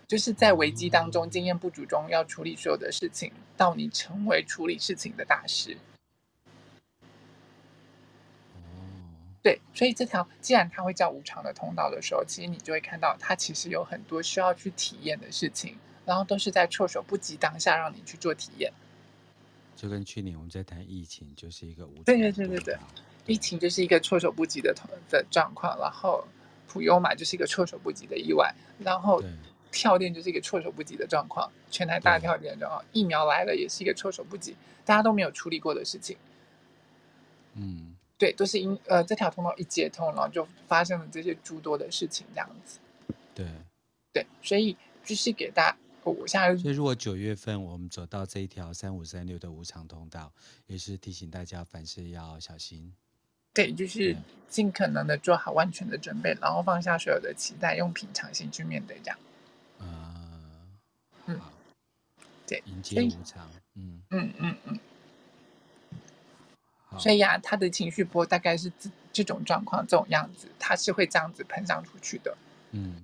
[0.06, 5.76] 就是在危机当中经验不足中要处理所有的事情，到你成为处理事情的大师。
[9.42, 15.76] 对，所以这条既然它会叫无常的通道的时候，其实你就会看到它其实有很多需要去体验的事情，
[16.06, 18.72] 然后都是在措手不及当下让你去做体验。
[19.74, 22.04] 就跟去年我们在谈疫情，就是一个无常。
[22.04, 22.78] 对对对对对，
[23.26, 24.72] 疫情就是一个措手不及的
[25.10, 26.24] 的状况，然后
[26.68, 29.20] 普悠玛就是一个措手不及的意外，然后
[29.72, 36.16] 跳电就是一个措手不及的状况，全台大跳电的状况，疫苗来了也是一个措手不及，大家都没有处理过的事情。
[37.54, 37.91] 嗯。
[38.22, 42.78] 对，都是因呃这条通道一接通，然后就发生了这些诸多的事情，这样子。
[43.34, 43.44] 对，
[44.12, 46.56] 对，所以就是给大家，我现在。
[46.56, 50.32] 所以如果九月份我们走到这一条三五三六的无常通道，
[50.68, 52.94] 也是提醒大家凡事要小心。
[53.52, 54.16] 对，就是
[54.48, 59.18] 尽可能的做好万全的准备，然后放下所有的期待，用平常心去面对这样。
[59.80, 60.68] 呃、
[61.26, 61.40] 嗯，
[62.46, 63.50] 对，迎接无常。
[63.74, 64.78] 嗯嗯嗯嗯。
[66.98, 72.36] 所以呀、啊，他的情绪波大概是这这种状况，这种样子，他是会这样子膨胀出去的。
[72.72, 73.02] 嗯，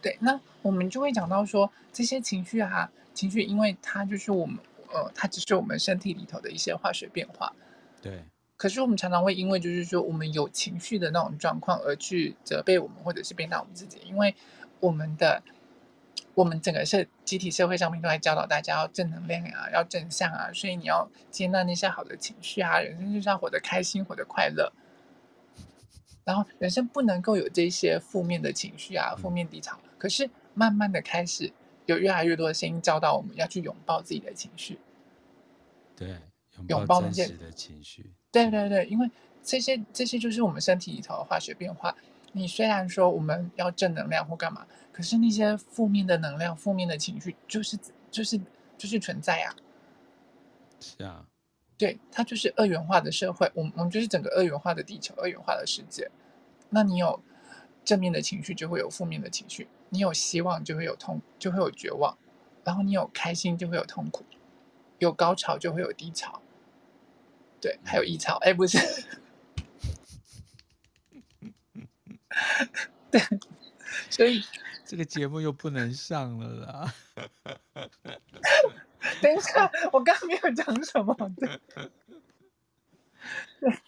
[0.00, 0.16] 对。
[0.20, 4.58] 那我们就会讲到说，这些情绪哈、啊，情绪，因为它就是我们，
[4.92, 7.52] 呃，它只是我们身体里头的一些化学变化。
[8.00, 8.24] 对。
[8.56, 14.34] 可是我们常常会因为就是说，我们有情绪的那种状况而去责备我们，或者是鞭打我们自己，因为
[14.80, 15.42] 我们的。
[16.34, 24.72] 我们整个社集体社会上面都在教导大家要正能量啊，要正向啊，所以你要接纳那些好的情绪啊，人生就是要活得开心，活得快乐。
[26.24, 29.78] 然后人生不能够有这些负面的情绪啊，负面低潮。
[29.96, 31.52] 可是慢慢的开始
[31.86, 34.78] 有越来越多的声音教导我们要去拥抱自己的情绪，
[35.94, 36.18] 对，
[36.68, 38.12] 拥抱真实的情绪。
[38.32, 39.08] 对对对，因为
[39.42, 41.94] 这些这些就是我们身体里头的化学变化。
[42.36, 47.78] 你虽然说我们要正能量或干嘛，可是那些负面的能量、负面的情绪，就是
[48.10, 48.40] 就是
[48.76, 49.54] 就是存在啊。
[50.80, 51.24] 是啊，
[51.78, 56.10] 对，它就是二元化的社会，我们我们就是整个二元化的地球、二元化的世界。
[56.70, 57.22] 那你有
[57.84, 62.16] 正面的情绪，就会有负面的情绪；你有希望，就会有痛，就会有绝望；
[62.64, 64.24] 然后你有开心，就会有痛苦；
[64.98, 66.42] 有高潮，就会有低潮。
[67.60, 68.76] 对，还有异潮，哎，不是。
[73.10, 73.20] 对，
[74.10, 74.42] 所以
[74.84, 76.94] 这个节目又不能上了啦。
[79.20, 81.14] 等一下，我刚刚没有讲什么。
[81.36, 81.60] 对，
[83.60, 83.78] 对，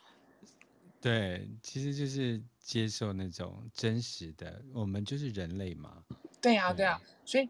[1.01, 6.05] 对，其实就是接受那种真实的，我们就是人类嘛。
[6.41, 7.49] 对呀，对呀，所以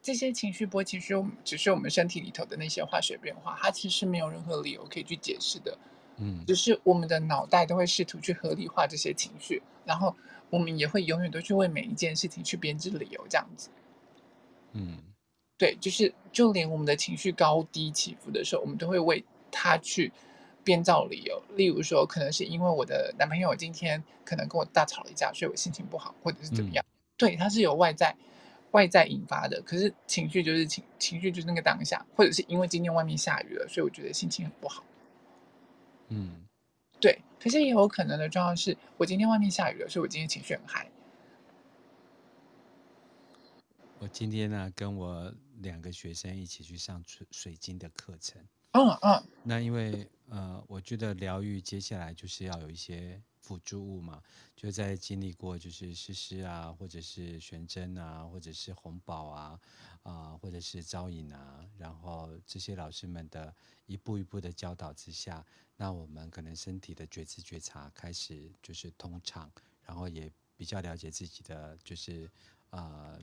[0.00, 5.76] 这些情绪波其实只是我们身体里头的那些化学变化，它其实没有任何理由可以去解释的。
[6.16, 10.16] 嗯，只是我们的脑袋都会试图去合理化这些情绪，然后。
[10.50, 13.68] 我们也会永远都去为每一件事情去编织理由，这样子。
[14.72, 14.98] 嗯，
[15.56, 20.12] 对，就是就连我们的情绪高低起伏的时候，我们都会为他去
[20.64, 21.42] 编造理由。
[21.56, 26.84] 例如说，可能是因为我的男朋友今天可能跟我大吵了一架，所以我心情不好，或者是怎么样。
[26.84, 28.14] 嗯、对，他是有外在
[28.72, 34.84] 外在引发的，可是情绪就是情情绪就是那个当下，或者是因为今天外面下雨了，所以我觉得心情很不好。
[36.08, 36.44] 嗯。
[37.00, 40.90] 对，可是也有可能的状况是，我今天外面下雨了，所以我今天情绪很嗨。
[44.00, 48.40] 我今天呢，跟我两个学生一起去上水水晶的课程。
[48.72, 49.24] 嗯嗯。
[49.42, 54.22] 那因为呃，我觉得疗愈接下来就是要有一些辅助物嘛，
[54.54, 59.60] 就在经历过就是诗诗啊，或者是玄真啊，或者是红宝啊，
[60.02, 63.54] 啊、或者是招引啊，然后这些老师们的
[63.86, 65.42] 一步一步的教导之下。
[65.78, 69.50] 那我们可能身体的觉知觉察开始就是通畅，
[69.86, 72.30] 然后也比较了解自己的就是
[72.68, 73.18] 呃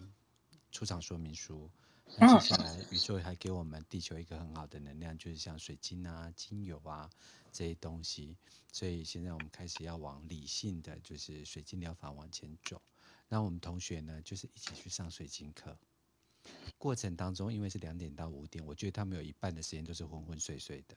[0.71, 1.69] 出厂说明书。
[2.17, 7.09] 那接下来宇宙还给我们地球一个很好的能量，就是像水晶啊、精油啊
[7.51, 8.37] 这些东西。
[8.71, 12.81] 所以现在我们开始要往理性的就是水晶疗法往前走。
[13.27, 15.77] 那我们同学呢，就是一起去上水晶课。
[16.77, 20.95] 过程当中，因为是两点到五点，我觉得他们有一半的时间都是昏昏睡睡的。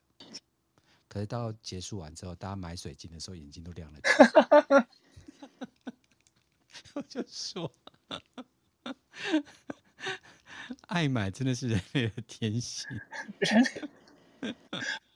[1.09, 3.99] 可是到结束完之后，大家买水晶的时候眼睛都亮了。
[6.95, 7.73] 我就说，
[10.89, 12.87] 爱买真的是人类的天性。
[13.41, 13.65] 人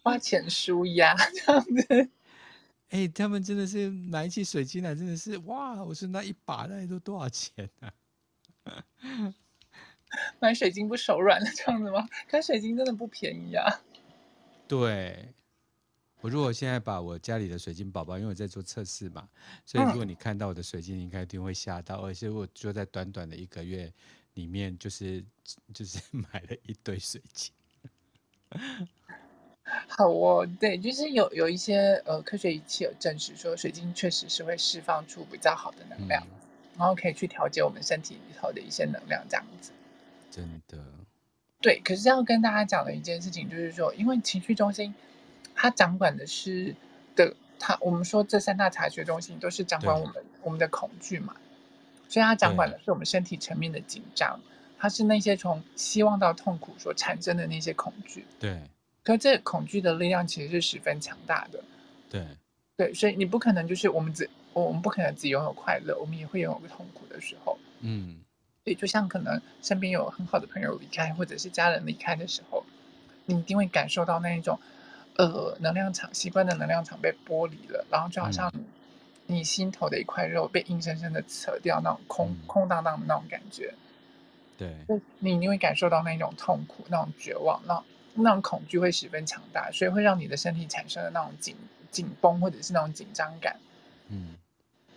[0.02, 2.10] 花钱舒压这样子。
[2.88, 5.82] 哎、欸，他们真的是买起水晶来，真的是哇！
[5.82, 7.92] 我说那一把那都多少钱啊？
[10.40, 12.06] 买水晶不手软了这样子吗？
[12.28, 13.80] 看水晶真的不便宜啊。
[14.68, 15.32] 对，
[16.20, 19.26] 我如果现在把我家里的水晶宝宝，因为我在做测试嘛，
[19.64, 23.90] 所以如果你看到我的水晶，你应该一定会吓到，而且我就在短短的一个月
[24.34, 25.24] 里面，就是
[25.74, 27.52] 就 是买了一堆水晶。
[29.88, 36.38] 好哦，对，就是有有一些呃科学仪器有证实说，水晶确实是会释放出比较好的能量，嗯、
[36.78, 39.72] 然后可以去调节我们身体里头的一些能量，这样子。
[40.30, 40.78] 真的。
[41.60, 44.92] 对，可是要跟大家讲的一件事情就是说，因为情绪中心
[45.54, 46.74] 它掌管的是
[47.14, 51.36] 的，它我们说这三大察觉中心都是掌管我们我们的恐惧嘛，
[52.12, 54.38] 所以它掌管的是我们身体层面的紧张，
[54.78, 58.26] 它是那些从希望到痛苦所产生的那些恐惧。
[58.38, 58.60] 对。
[59.02, 61.64] 可这恐惧的力量其实是十分强大的，
[62.10, 62.26] 对。
[62.76, 68.18] 对，所以你不可能就是我们只我们不可能只拥有快乐，我们也会拥有个痛苦的时候，嗯，
[68.62, 72.64] 对，就像可能身边有很好的朋友离开，或者是家人离开的时候，
[73.26, 74.58] 你一定会感受到那一种，
[75.16, 78.52] 呃，能量场习惯的能量场被剥离了，然后就好像
[79.32, 83.74] 你心头的一块肉被硬生生的扯掉，那种空、嗯、空荡荡的那种感觉，
[84.58, 84.76] 对，
[85.18, 87.82] 你你会感受到那种痛苦、那种绝望，那。
[88.14, 91.56] 那种恐惧会十分强大，所以会让你的身体产生的那种紧
[91.90, 93.56] 紧绷或者是那种紧张感。
[94.10, 94.34] 嗯，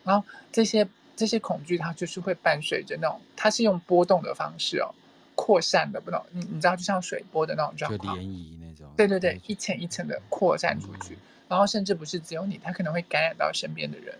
[0.04, 4.93] 然后这些这些恐惧，它就是会伴随着那种，它是用波动的方式哦，
[5.34, 8.91] 扩散的，不懂你你知道，就像水波的那种状况，就涟漪那种。
[8.95, 11.17] 对对对，一层一层的扩散出去，嗯，
[11.49, 14.15] 然后甚至不是只有你，它可能会感染到身边的人。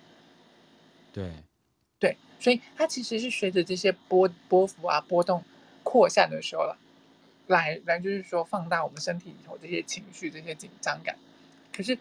[1.13, 1.31] 对，
[1.99, 5.43] 对，所以它其实是随着这些波波幅啊波动
[5.83, 6.77] 扩散的时候了。
[7.47, 11.15] 来来，就是说放大我们身体里头这些情绪、这些紧张感。
[11.71, 11.95] 可是，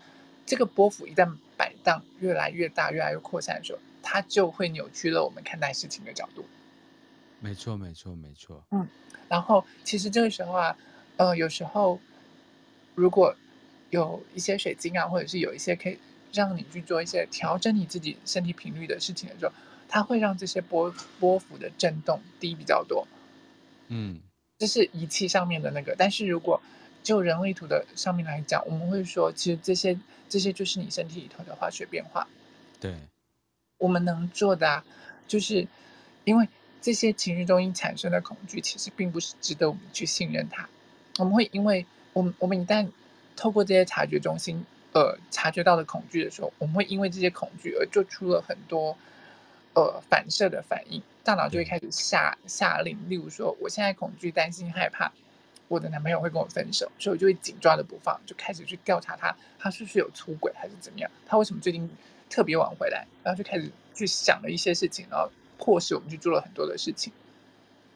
[0.47, 6.47] 这个波幅一旦摆荡越来越大、越来越扩散的时候，它就会扭曲了我们看待事情的角度。
[7.41, 8.65] 没错，没错，没错。
[8.71, 8.89] 嗯，
[9.29, 10.75] 然后其实这个时候啊，
[11.19, 12.01] 呃，有时候
[12.95, 13.35] 如果
[13.91, 15.99] 有一些水晶啊，或者是有一些可以
[16.33, 19.53] 让你去做一些调整你自己身体频率的事情的时候，
[19.89, 23.07] 它会让这些波波幅的震动低比较多。
[23.89, 24.21] 嗯。
[24.57, 26.63] 这是仪器上面的那个，但是如果
[27.03, 32.27] 就人类图的上面来讲，我们会说，其实这些这些就是你身体里头的化学变化。
[32.79, 32.95] 对，
[33.79, 34.85] 我们能做的啊，
[35.27, 35.67] 就是
[36.23, 36.49] 因为
[36.81, 40.69] 这些情绪中心产生的恐惧，其实并不是值得我们去信任它。
[41.19, 42.89] 我们会因为我们我们一旦
[43.37, 48.97] 透过这些察觉中心，呃，察觉到的恐惧的时候，我们会因为这些恐惧而做出了很多。
[49.77, 52.97] 呃，反射的反应，大脑就会开始下下令。
[53.11, 55.11] 例如说，我现在恐惧、担心、害怕，
[55.67, 61.11] 我的男朋友会跟我分手，所以我就会紧抓着不放，就开始去调查他，他是不是有出轨还是怎么样？
[61.27, 61.91] 他为什么最近
[62.31, 63.05] 特别晚回来？
[63.25, 67.13] 然后就开始去想了一些事情，然后迫使我们去做了很多的事情。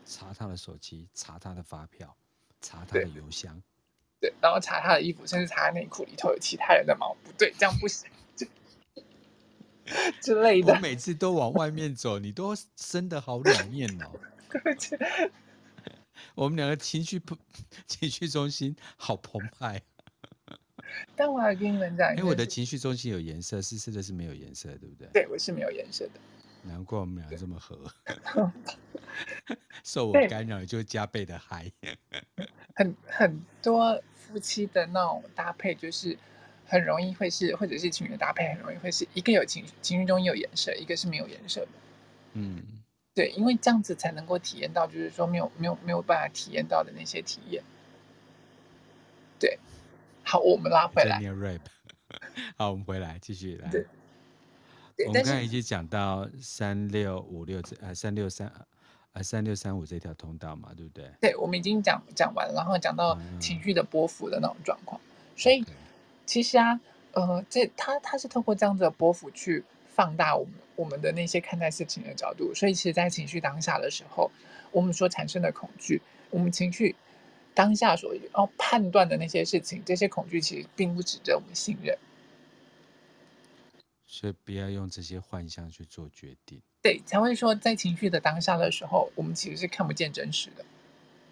[0.04, 2.12] 查他的手机，查他的发票，
[2.60, 3.62] 查他的邮箱，
[4.20, 8.08] 对，然后查他的衣服，甚至查他内裤里头有其他人的毛，不对，这样不行。
[10.20, 14.10] 之类的，我每次都往外面走，你都生的好两面哦。
[16.34, 17.36] 我们两个情绪不
[17.86, 19.80] 情绪中心好澎湃。
[21.16, 25.08] 但我要跟你们讲，因为我的情绪中心有颜色，是是的是没有颜色，对不对？
[25.12, 26.20] 对，我是没有颜色的。
[26.62, 27.78] 难怪我们两个这么合，
[29.84, 31.70] 受我干扰就加倍的嗨。
[32.74, 36.18] 很很多夫妻的那种搭配就是。
[36.70, 41.68] 很容易会是，或者是情侣的搭配，很容易会是一个有情绪，情绪中有颜色，一个是没有颜色的。
[42.34, 42.62] 嗯，
[43.14, 47.62] 对，因为这样子才能够体验到，就是说没有没有没有办法体验到的那些体验。
[49.40, 49.58] 对，
[50.22, 51.18] 好，我们拉回来。
[52.58, 53.70] 好，我们回来继续来。
[53.70, 53.86] 对，
[55.06, 58.52] 我们刚才已经讲到三六五六这呃三六三
[59.12, 61.10] 呃三六三五这条通道嘛，对不对？
[61.20, 65.64] 对，我们已经讲讲完了，然后讲到情绪的波幅的那种状况，嗯、所以。
[66.28, 66.78] 其实啊，
[67.12, 74.30] 呃，这它它是透过这样子的波幅去放大我们我们的那些看待事情的角度，所以其实，在情绪当下的时候，
[74.70, 76.94] 我们所产生的恐惧，我们情绪
[77.54, 81.96] 当下所要判断的那些事情，这些恐惧其实并不值得我们信任，
[84.08, 86.60] 所以不要用这些幻象去做决定。
[86.82, 90.64] 对，才会说在情绪的当下的时候，我们其实是看不见真实的。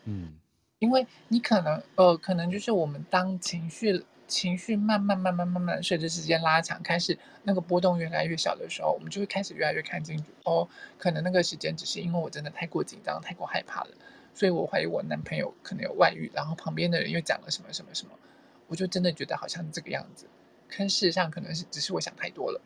[0.04, 0.34] 嗯，
[0.78, 4.04] 因为你可能呃，可能就是我们当情绪。
[4.28, 10.24] 情绪慢慢、慢慢、慢慢随着时间拉长，开始那个波动越来越小的时候，我们就会开始越来越看清楚。
[10.42, 10.68] 哦，
[10.98, 13.90] 可能那个时间只是因为我真的太过紧张、太过害怕了，
[14.34, 18.18] 所以我怀疑我男朋友可能有外遇，然后旁边的人又讲了什么什么什么，
[18.66, 20.26] 我就真的觉得好像这个样子，
[20.68, 22.60] 可事实上可能是只是我想太多了。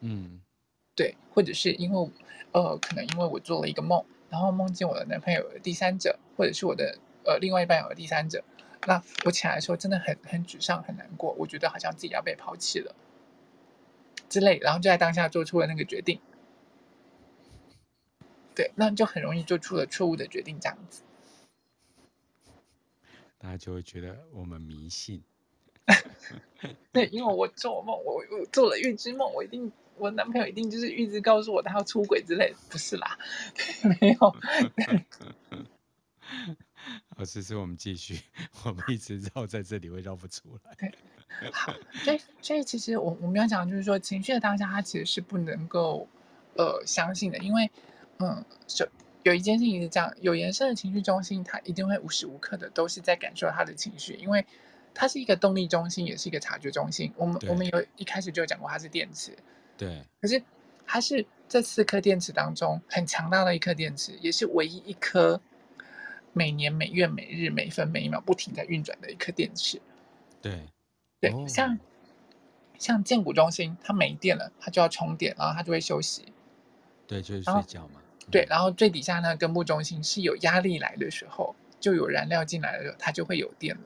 [0.00, 0.40] 嗯，
[0.94, 2.10] 对，或者是因为
[2.52, 8.44] 呃，可能因为我做了一个梦，然后梦见我的男朋友有第三者，或者是我的呃另外一半有了第三者，
[8.86, 12.94] 那我起来的时候真的很很沮丧很难过，我觉得好像自己要被抛弃了
[14.28, 16.20] 之类，然后就在当下做出了那个决定。
[18.54, 21.02] 对，那就很容易做出了错误的决定，这样子，
[23.36, 25.22] 大家就会觉得我们迷信。
[26.92, 33.18] 对，因为我做梦，我我做了预知梦，我一定，我男朋友一定就是预知告诉我他要出轨之类的，不是啦，
[34.00, 34.34] 没有。
[37.16, 38.20] 好，其实我们继续，
[38.64, 40.74] 我们一直绕在这里会绕不出来。
[40.78, 40.92] 对，
[41.52, 41.72] 好，
[42.04, 46.08] 所以所以其实我我们要讲就是说，情绪的当下，它其实是不能够
[46.56, 47.70] 呃相信的，因为。
[48.18, 48.86] 嗯，就
[49.24, 54.46] 有一件事情是这样，有颜色的情绪中心，它一定会无时无刻的都是在感受他的情绪，因为
[54.94, 57.12] 它是一个动力中心，也是一个察觉中心。
[57.16, 59.36] 我们我们有一开始就讲过，它是电池。
[59.76, 60.02] 对。
[60.20, 60.42] 可是
[60.86, 65.40] 它是这四颗电池当中很强大的一颗电池，也是唯一一颗
[66.32, 69.82] 每年每月每日每分每一秒不停在运转的一颗电池。
[70.40, 70.62] 对。
[71.20, 71.78] 对，哦、像
[72.78, 76.32] 像建骨中心，它没电了，它就要充电，然后它就会休息。
[77.06, 78.00] 对，就是睡觉嘛。
[78.30, 83.82] 对，然后最底下呢，根部中心是有压力来的时候，就有燃料进来的时候，它就会有电了。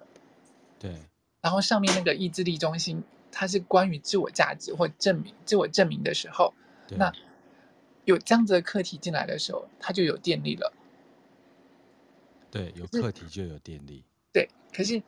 [0.79, 0.95] 对。
[1.41, 6.53] 然后上面那个意志力中心，它是关于自我价值或证明、自我证明的时候，
[6.97, 7.13] 那
[8.05, 10.73] 有这样子的课题进来的时候，它就有电力了。
[12.51, 14.03] 对，有课题就有电力。
[14.33, 15.03] 对，可是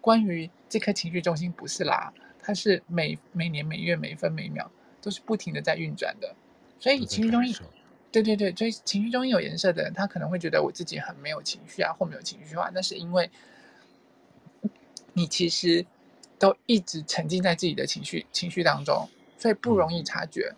[0.00, 4.70] 关于这颗情绪中心不是啦，它是每每年每月每分每秒
[5.00, 6.34] 都是不停的在运转的，
[6.78, 7.56] 所以情绪中心。
[8.12, 12.70] 对对对，所以情绪中心有颜色的人，他可能会觉得我自己很没有情绪啊，或没有情绪化。
[12.74, 13.30] 那是因为
[15.14, 15.84] 你其实
[16.38, 19.08] 都一直沉浸在自己的情绪情绪当中，
[19.38, 20.54] 所以不容易察觉。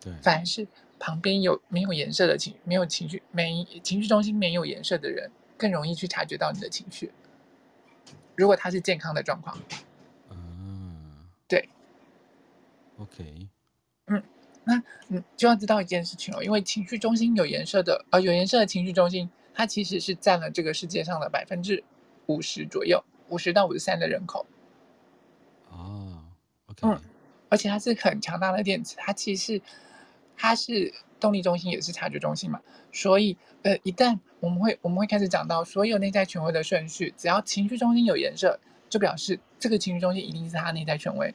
[0.00, 0.66] 对，反而是
[0.98, 7.10] 旁边有没有颜色的情没有情绪没情绪中心没有颜色的人，更容易去察觉到你的情绪。
[8.36, 9.58] 如果他是健康的状况，
[10.30, 11.68] 嗯，对
[12.98, 13.48] ，OK，
[14.06, 14.22] 嗯。
[14.66, 21.84] 那你就要知道一件事情哦，因为情绪中心有颜色的，呃，有颜色的情绪中心，它其实是占了这个世界上的百分之
[22.28, 24.46] 五十左右，五十到五十三的人口。
[25.70, 26.22] 哦
[26.66, 27.00] ，OK，嗯，
[27.48, 29.60] 而且它是很强大的电池，它其实
[30.36, 32.60] 它是动力中心，也是察觉中心嘛。
[32.92, 41.34] 所以，呃，一旦我们会我们会开始讲到所有内在权威的顺序，只要情绪中心有颜色，就表示这个情绪中心一定是它内在权威。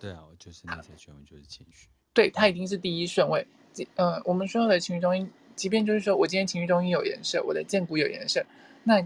[0.00, 1.86] 对啊，我就是内在权威，就是情绪。
[2.12, 3.46] 对，它一定是第一顺位。
[3.94, 8.44] 呃，我们所有的情绪中心，即便就是说我今天情绪中心有颜色，我的荐骨有颜色，
[8.82, 9.00] 那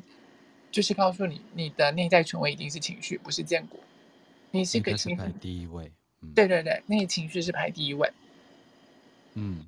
[0.70, 3.80] 就是告诉你，你的内在权威一定是情绪，不是建国。
[4.50, 5.90] 你是个情绪排第一位。
[6.22, 6.32] 嗯。
[6.34, 8.10] 对对对，那个情绪是排第一位。
[9.34, 9.66] 嗯。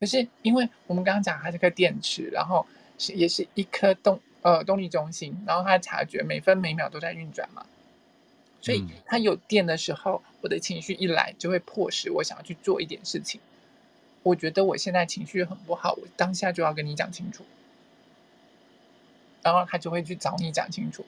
[0.00, 2.66] 可是因为我们刚刚讲它是颗电池，然后
[2.98, 7.64] 是也是一颗动呃动力中心，然后它察觉每分每秒都在运转嘛。
[8.60, 13.38] 所以，它有电的时候，我的情绪一来，就会迫使我想要去做一点事情。
[14.22, 17.44] 我觉得我现在情绪很不好，我当下就要跟你讲清楚。
[19.44, 21.06] 然后他就会去找你讲清楚。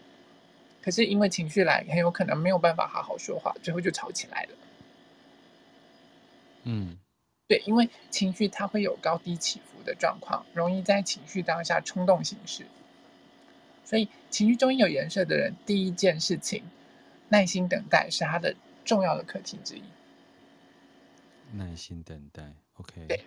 [0.80, 4.50] 可是因为情绪来，很有可能没有办法好好说话，最后就吵起来了。
[6.62, 6.96] 嗯，
[7.48, 12.64] 对，因为情绪它会有高低起伏的状况，容易在情绪当下冲动行事。
[13.84, 16.62] 所以，情绪中心有颜色的人，第一件事情。
[17.28, 19.82] 耐心等待是他的重要的课题之一。
[21.52, 23.04] 耐心等待，OK。
[23.08, 23.24] 对，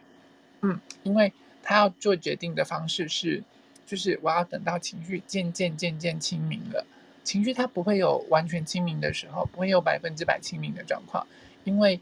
[0.62, 3.44] 嗯，因为他要做决定的方式是，
[3.90, 6.86] 就是我要等到情绪渐渐渐渐清明了。
[7.24, 11.26] 情绪它不会有完全清明的时候，不会有百分之百清明的状况，
[11.64, 12.00] 因为，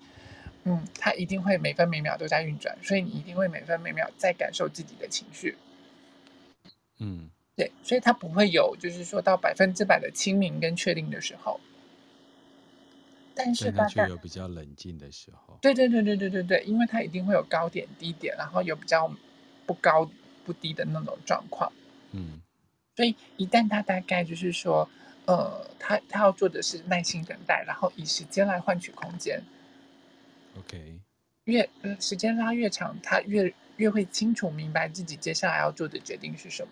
[0.65, 5.55] 嗯，它一定会每分每秒都在运转，所以你一定会每分每秒在感受自己的情绪。
[6.99, 11.57] 嗯，对，所以它不会有就是说到百分之百的清明跟确定的时候。
[13.33, 19.09] 但是它却有比较冷静的时候，对对对对对对对，因为它一定会有高点低点，然后有比较
[19.65, 20.09] 不高
[20.47, 21.69] 不低的那种状况。
[22.13, 22.41] 嗯，
[22.95, 24.89] 所以一旦他大概就是说，
[25.25, 29.43] 呃，他他要做的是耐心等待，然后以时间来换取空间。
[30.57, 30.99] OK，
[31.43, 36.69] 越呃时间拉越长，他越越会清楚明白自己接下来要做的决定是什么。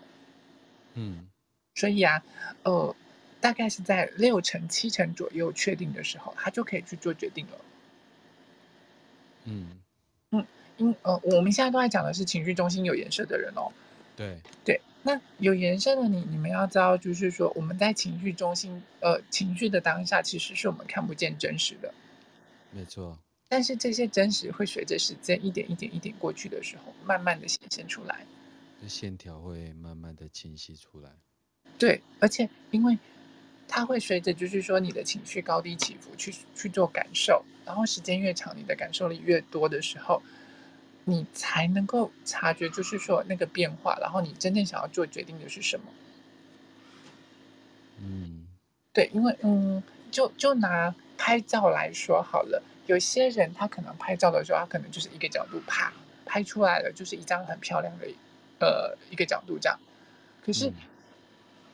[0.94, 1.28] 嗯，
[1.74, 2.24] 所以啊，
[2.62, 2.96] 呃。
[3.38, 7.58] 大概是在六成七成左右确定的时候，他就可以去做决定了。
[9.44, 9.78] 嗯嗯，
[10.76, 13.72] 因呃，我们现在都在讲的是情绪中心有颜色的人哦。
[14.16, 21.92] 对对，那有颜色的你，你们要知道，就是说我们在情绪中心，呃，情绪的当下，其实是我们看不见真实的。
[22.70, 23.18] 没错。
[23.48, 28.26] 但是这些真实会随着时间一点一点一点过去的时候，慢慢的显现出来。
[28.80, 31.10] 这线条会慢慢的清晰出来。
[31.78, 32.98] 对，而且因为
[33.68, 40.22] 它会随着，就是说你的情绪高低起伏去去做感受，然后时间越长，你的感受力越多的时候，
[41.08, 45.86] 你才能够察觉，就是说那个变化，然后你真正想要做决定的是什么。
[48.00, 48.46] 嗯，
[48.92, 55.92] 对，因为嗯，就就拿拍照来说好了，有些人他可能拍照的时候，他可能就是一个角度啪
[56.24, 58.06] 拍出来了，就是一张很漂亮的
[58.58, 59.78] 呃一个角度这样，
[60.44, 60.68] 可是。
[60.68, 60.74] 嗯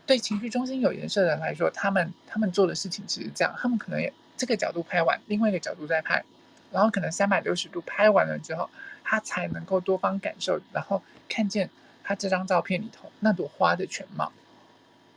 [0.05, 6.25] 对情绪中心有颜色的人来说，他们他们做的事情其实这样，他们可能也这个角度拍完，另外一个角度再拍，
[6.73, 8.69] 然后可能三百六十度拍完了之后，
[9.05, 11.71] 他才能够多方感受，然后看见
[12.05, 14.33] 他这张照片里头那朵花的全貌。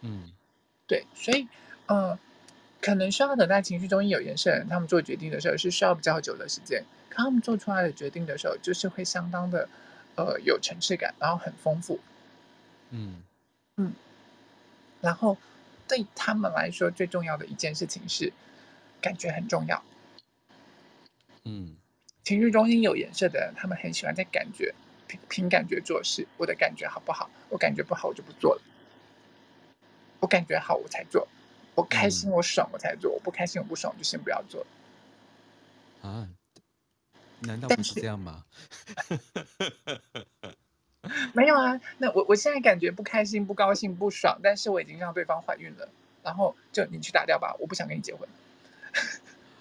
[0.01, 0.31] 嗯，
[0.87, 1.47] 对，所以
[1.87, 2.19] 嗯、呃，
[2.81, 9.69] 可能需要等待情绪中心有颜色他们做决定的时候是需要比较久的时间，可他们做出来的决定的时候，就是会相当的
[10.15, 11.99] 呃有层次感，然后很丰富。
[12.91, 13.21] 嗯
[13.77, 13.93] 嗯。
[15.01, 15.37] 然后，
[15.87, 18.33] 对他们来说，最重要的一件事情是，
[18.99, 19.83] 感觉很重要。
[21.43, 21.75] 嗯，
[22.25, 24.73] 情绪中心有颜色的人，他们很喜欢在感觉
[25.07, 26.27] 凭凭感觉做事。
[26.37, 27.29] 我的感觉好不好？
[27.49, 28.61] 我感觉不好，我就不做了。
[30.19, 31.27] 我感觉好，我才做。
[31.75, 33.11] 我开心，我爽，我才做。
[33.11, 34.65] 我不开心，我不爽，我就先不要做。
[36.01, 36.27] 啊？
[37.41, 38.43] 难道不是这样吗？
[41.33, 45.87] 没有啊，那我我现在感觉不开心、不高兴、不爽，但是我已经让对方怀孕了，
[46.23, 48.27] 然后就你去打掉吧，我不想跟你结婚。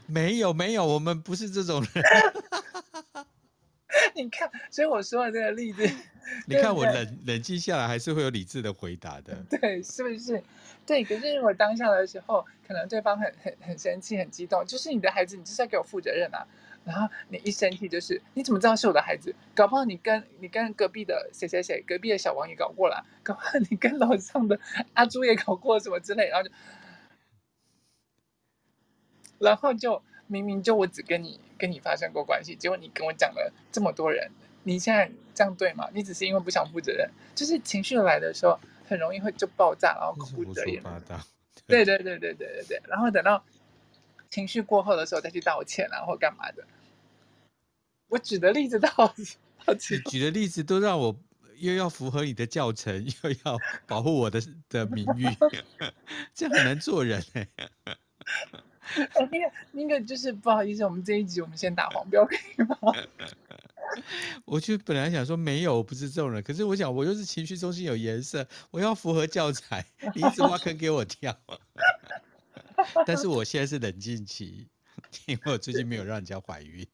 [0.07, 2.05] 没有没有，我们不是这种人。
[4.15, 5.89] 你看，所以我说的这个例子，
[6.47, 9.37] 你看我冷冷静下来，还是会有理智的回答的。
[9.51, 10.43] 对，是不是？
[10.87, 16.47] 对，可是我当下的时候，可能对方很很很生气、很激动，就是你的孩子，你就是要给我负责任啊。
[16.85, 19.35] 然后你一生气就是，你怎么知道是我的孩子？
[19.55, 24.61] 搞不好你跟你跟隔壁的谁谁谁，隔壁的小王也搞过了，搞不好你跟楼上的
[24.93, 26.55] 阿朱也搞过什么之类，然后就，
[29.39, 34.31] 然后就明明就我只跟你跟你发生过关系，结果你跟我讲了这么多人，
[34.63, 35.89] 你现在这样对吗？
[35.93, 40.83] 你只是因为不想负责任，就是情绪来的时候很容易会就爆炸，然后口不择言。
[41.67, 43.45] 对对对对对对对，然后等到。
[44.31, 46.65] 情绪过后的时候再去道歉然后干嘛的？
[48.09, 51.17] 我举的例子到， 你，举的例子都让我
[51.59, 53.57] 又要符合你的教程，又要
[53.87, 55.25] 保护我的的名誉，
[56.35, 57.59] 这样很难做人哎、欸。
[59.31, 62.77] 那个那个就是不好意思，我们这一集我们先打黄标可以吗？
[64.45, 71.37] 我就本来想说没有，我不是这种人，可是我想我又是情绪中心有颜色，我要符合教材，你一直挖坑给我跳。
[73.07, 74.67] 但是我现在是冷静期，
[75.27, 76.87] 因为我最近没有让人家怀孕，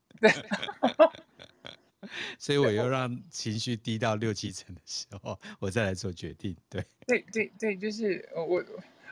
[2.37, 6.55] 所以我又让情绪低到六七成的时候，我再来做决定。
[6.69, 8.63] 对，对，对，对，就是我，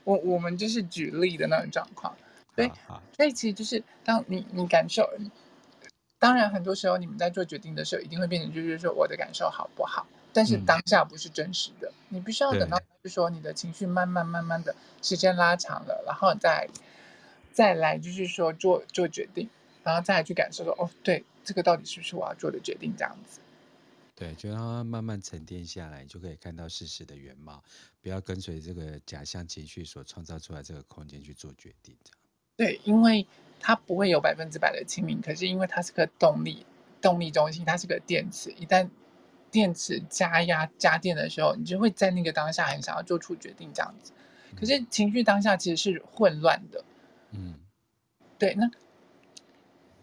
[0.04, 2.16] 我，我们就是举例的那种状况。
[2.56, 2.72] 对，
[3.16, 5.10] 所以其实就是当你你感受，
[6.18, 10.06] 当然很多时候你们在做决定的时候，一定会变成就是说我的感受好不好？
[10.32, 16.70] 但是当下不是真实的，嗯、你必须要等到，就是说你的情绪慢慢慢慢的时间拉长了，然后再
[17.52, 19.50] 再来就是说做做决定，
[19.84, 22.94] 然后再来去感受说，哦，对，这个到底是不是我要做的决定？
[22.96, 23.40] 这样子。
[24.14, 27.64] 对，就让它慢慢沉淀下来，就可以看到事实的原貌，
[28.02, 31.96] 不要跟随这个假象情绪所创造出来这个空间去做决定。
[32.60, 33.26] 对，因为
[33.58, 36.66] 它不会有百分之百的清明，可是因为它是个动力
[37.00, 38.90] 动力中心，它是个电池，一旦
[39.50, 44.12] 电池加压加电的时候，你就会在那个当下很想要做出决定这样子。
[44.60, 46.84] 可是情绪当下其实是混乱的，
[47.32, 47.56] 嗯，
[48.38, 48.54] 对。
[48.56, 48.70] 那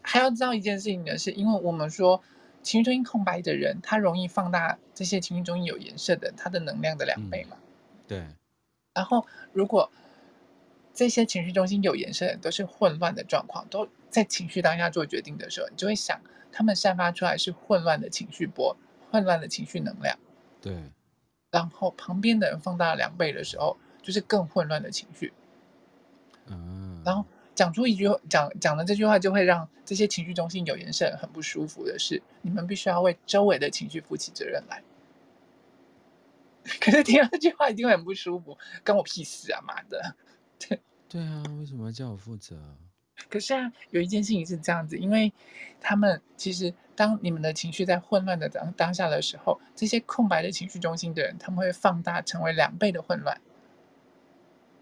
[0.01, 2.23] 还要知道一件事情的是，因为我们说
[2.63, 7.55] 情绪中心空白的人，他容易放大这些情绪中心有颜色的他的能量的两倍嘛。
[8.07, 8.25] 对。
[8.95, 9.91] 然后如果
[10.97, 16.19] 这些情绪中心有延伸的人都是混乱的状况，都在情绪当下做决定的时候，你就会想，
[16.51, 18.75] 他们散发出来是混乱的情绪波。
[19.09, 20.19] 混乱的情绪能量，
[20.61, 20.75] 对，
[21.49, 25.31] 然后旁边的人放大了两倍的时候，就是更混乱的情绪。
[26.47, 27.25] 嗯，然后
[27.55, 34.83] 讲出一句讲讲了这句话，就会让这些情绪中心有延伸很不舒服的是，你们必须要为周围的情绪负起责任来。
[36.81, 40.17] 可是听到这句话一定会很不舒服，关我屁事啊妈的！
[40.59, 40.79] 对
[41.09, 42.77] 对啊，为什么要叫我负责？
[43.29, 45.33] 可是啊，有一件事情是这样子，因为
[45.81, 53.41] 他们其实当你们的情绪在混乱的当当下的时候，这些空白的情绪中心的人，他们会放大成为两倍的混乱，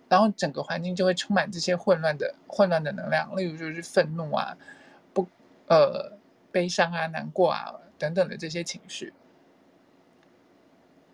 [0.10, 4.58] 然后整个环境就会充满这些混乱的混乱的能量，例如就是愤怒啊、
[5.14, 5.28] 不
[5.68, 6.18] 呃
[6.52, 9.14] 悲伤啊、难过啊等等的这些情绪，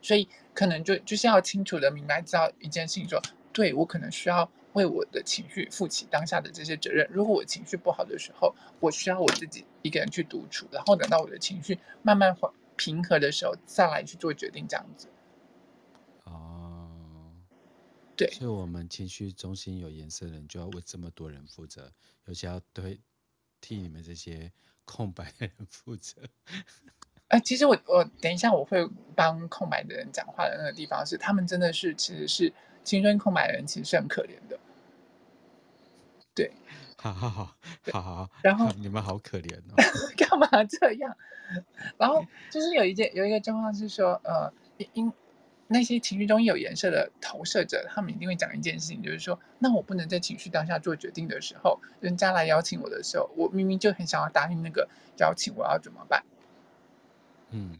[0.01, 4.49] 所以可能就就是要清楚的明白知道一件事情说，说对我可能需要。
[4.73, 7.05] 为我的情绪负起当下的这些责任。
[7.11, 15.09] 如果我情绪不好的时候，我需要我自己一个人去独处，然后等到我的情绪慢慢缓平和的时候，再来去做决定，这样子。
[16.23, 16.89] 哦，
[18.15, 21.91] 对，所以我们情绪中心有颜色的人，就要为这么多人负责，
[22.27, 23.01] 尤其要对
[23.59, 24.53] 替你们这些
[24.85, 26.21] 空白的人负责。
[26.45, 26.63] 哎、
[27.35, 28.87] 呃，其实我我等一下我会
[29.17, 32.53] 帮空白的人讲话的那个地方是，他们真的是其实是。
[32.83, 34.59] 青春空白的人其实是很可怜的，
[36.33, 36.51] 对，
[36.97, 37.55] 好好好，
[37.91, 39.75] 好好，然后你们好可怜哦，
[40.17, 41.15] 干嘛这样？
[41.97, 44.51] 然后就是有一件有一个状况是说，呃，
[44.93, 45.11] 因
[45.67, 56.23] 那些情绪中有颜色的投射者，他们一定会讲一件事情，就是说，那我不能在情绪当下做决定的时候，人家来邀请我的时候，我明明就很想要答应那个邀请，我要怎么办？
[57.51, 57.77] 嗯，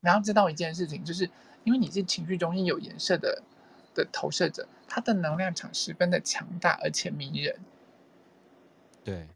[0.00, 1.28] 然后知道一件事情，就是
[1.64, 3.42] 因为你是情绪中心有颜色的。
[3.94, 7.56] 的投射者，他的能量场十分的强大而且迷人，
[9.04, 9.28] 对，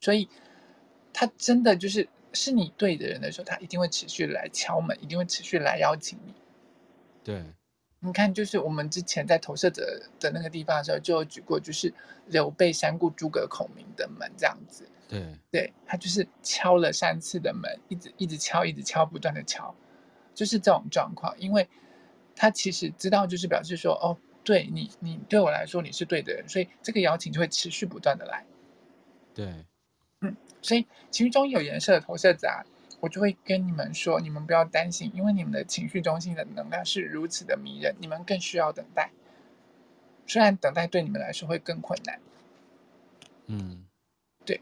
[0.00, 0.28] 所以
[1.12, 6.34] 他真的就是是你对的人的时候，他一定会持续来敲门，一定会持续来邀请你。
[7.22, 7.44] 对，
[8.00, 11.92] 你看，就是我们之前在投射者的那个地方的时候，就有举过，就是
[12.26, 14.88] 刘备三顾诸葛孔明的门这样子。
[15.08, 19.74] 对，对，他就是敲了三次的门，一直一直敲，一直敲，不断的敲，
[20.34, 21.68] 就是这种状况，因为。
[22.36, 28.44] 他其实知道，就是表示说，哦，对你，你对我来说你是对的人，所以这个邀请就会持续不断的来。
[29.34, 29.64] 对，
[30.20, 32.62] 嗯，所以情绪中有颜色的投射者啊，
[33.00, 39.10] 我就会跟你们说，你们不要担心，因为你们的情绪中心的能量是如此的迷人，你们更需要等待。
[40.26, 42.20] 虽然等待对你们来说会更困难。
[43.46, 43.86] 嗯，
[44.44, 44.60] 对。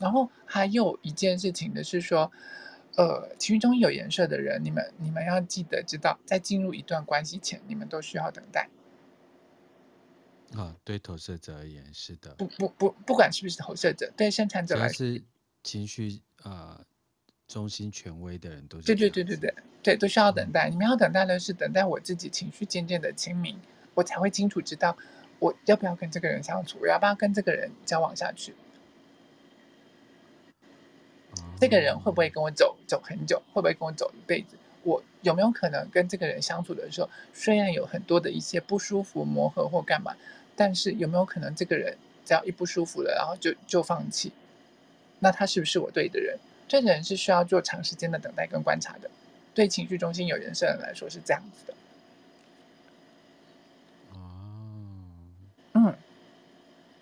[0.00, 2.32] 然后还有一件事情的是说。
[2.98, 8.68] 呃，情绪中有颜色的人，你们你们要记得知道，在进入一段关系前，你们都需要等待。
[10.54, 12.34] 啊、哦，对投射者而言是的。
[12.34, 15.22] 不不不，不管是不是投射者，对生产者来说，是
[15.62, 16.84] 情绪呃
[17.46, 18.86] 中心权威的人都是。
[18.86, 20.68] 对对对对对对，都需要等待。
[20.68, 23.56] 嗯、你们要等待的是等待我自己情绪渐渐的清明，
[23.94, 24.96] 我才会清楚知道
[25.38, 28.56] 我要不要跟这个人相处，我要不要跟这个人交往下去。
[31.60, 33.42] 这个人会不会跟我走走很久？
[33.52, 34.56] 会不会跟我走一辈子？
[34.84, 40.14] 我有没有可能跟这个人相处的时候，虽然有很多的一些不舒服、磨合或干嘛，
[40.54, 44.32] 但是有没有可能这个人只要一不舒服了，然后就就放弃？
[45.18, 46.38] 那他是不是我对的人？
[46.68, 49.10] 这个人是需要做长时间的等待跟观察的。
[49.52, 51.74] 对情绪中心有颜色的人来说是这样子的。
[54.12, 54.20] 哦，
[55.72, 55.94] 嗯，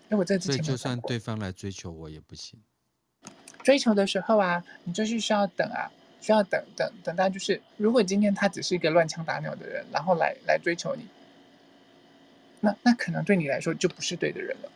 [0.09, 2.59] 那我这之前所以就算对方来追求我也不行。
[3.67, 5.91] 追求的时候啊，你就是需要等啊，
[6.21, 7.29] 需要等等等待。
[7.29, 11.05] 就是如果今天他只是一个乱枪打鸟的人，然后来来追求你，
[12.61, 14.71] 那那可能对你来说就不是对的人了。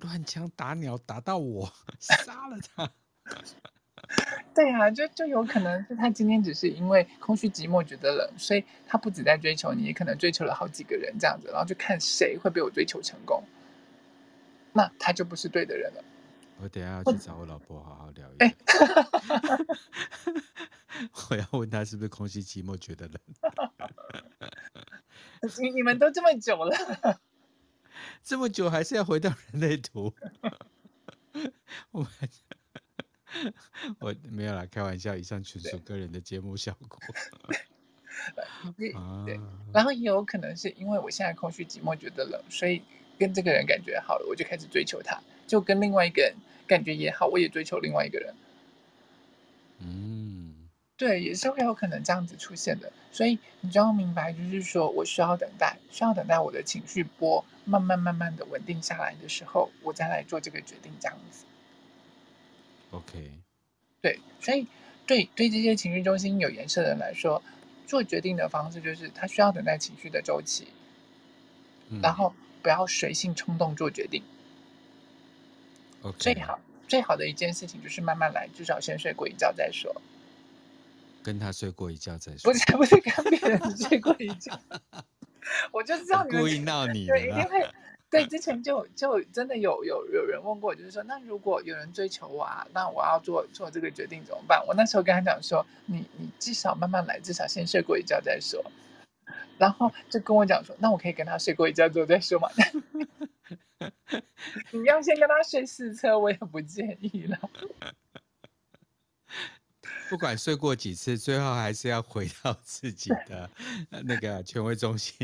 [0.00, 2.88] 乱枪打鸟打到我，杀了他。
[4.54, 13.42] 对啊，就就有可能是他今天只是因为空虚寂寞觉得冷，所以他不止在追求你，也可能追求了好几个人这样子，然后就看谁会被我追求成功，
[14.72, 16.04] 那他就不是对的人了。
[16.60, 18.48] 我等下要去找我老婆好好聊一聊。
[18.48, 18.56] 欸、
[21.30, 23.20] 我要问他是不是空虚寂寞觉得冷。
[25.60, 27.20] 你你们都这么久了，
[28.22, 30.12] 这么久还是要回到人类图。
[31.92, 32.06] 我
[34.00, 36.98] 我没有啦，开玩笑，以上纯属个人的节目效果。
[38.76, 38.92] 对，
[39.72, 42.82] 然后也有可能是因为我现在空虚寂寞觉得冷，所以
[43.16, 45.22] 跟这个人感觉好了，我就开始追求他。
[45.46, 46.34] 就跟另外一个人
[46.68, 48.34] 感觉也好，我也追求另外一个人。
[49.80, 52.92] 嗯，对，也是会有可能这样子出现的。
[53.10, 61.44] 所以你就要明白，就是说我需要等待，需要等待我的情绪波慢慢慢慢的稳定下来的时候，我再来做这个决定，这样子。
[62.90, 63.32] OK。
[64.00, 64.66] 对，所以
[65.06, 67.42] 对对这些情绪中心有颜色的人来说，
[67.86, 70.68] 做决定的方式就是他需要等待情绪的周期，
[71.88, 74.22] 嗯，然后不要随性冲动做决定。
[76.02, 76.16] Okay.
[76.18, 79.94] 最好最好的一件事情就是慢慢来，至少先睡过一觉再说。
[81.22, 82.50] 跟他睡过一觉再说。
[82.50, 84.58] 不是 不是跟别人睡过一觉，
[85.72, 87.68] 我就知道你故意闹你，对，一定会
[88.10, 94.64] 对，之前就就真的有有有人问过，就是说，那如果有人追求我啊，那我要做做这个决定怎么办？
[94.66, 98.64] 我那时候跟他讲说，你你至少慢慢来，至少先睡过一觉再说。
[99.58, 102.48] 然后就跟我讲说，那我可以跟他睡过一觉之后再说嘛？
[104.72, 107.38] 你要先跟他睡四车，我也不建议了。
[110.08, 113.50] 不管睡过几次，最后还是要回到自己的
[114.04, 115.14] 那个权威中心，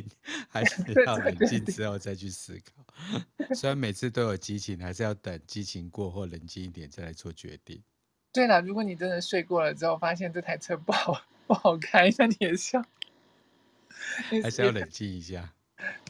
[0.48, 2.84] 还是要冷静之后再去思考。
[3.54, 7.82] 虽然每次都有激情，还是要等激情过后冷静一点再来做决定。
[8.30, 12.84] 对了，如果你真的睡过了之后，发现这台车不好不好开，那你也是要，
[14.42, 15.54] 还是要冷静一下。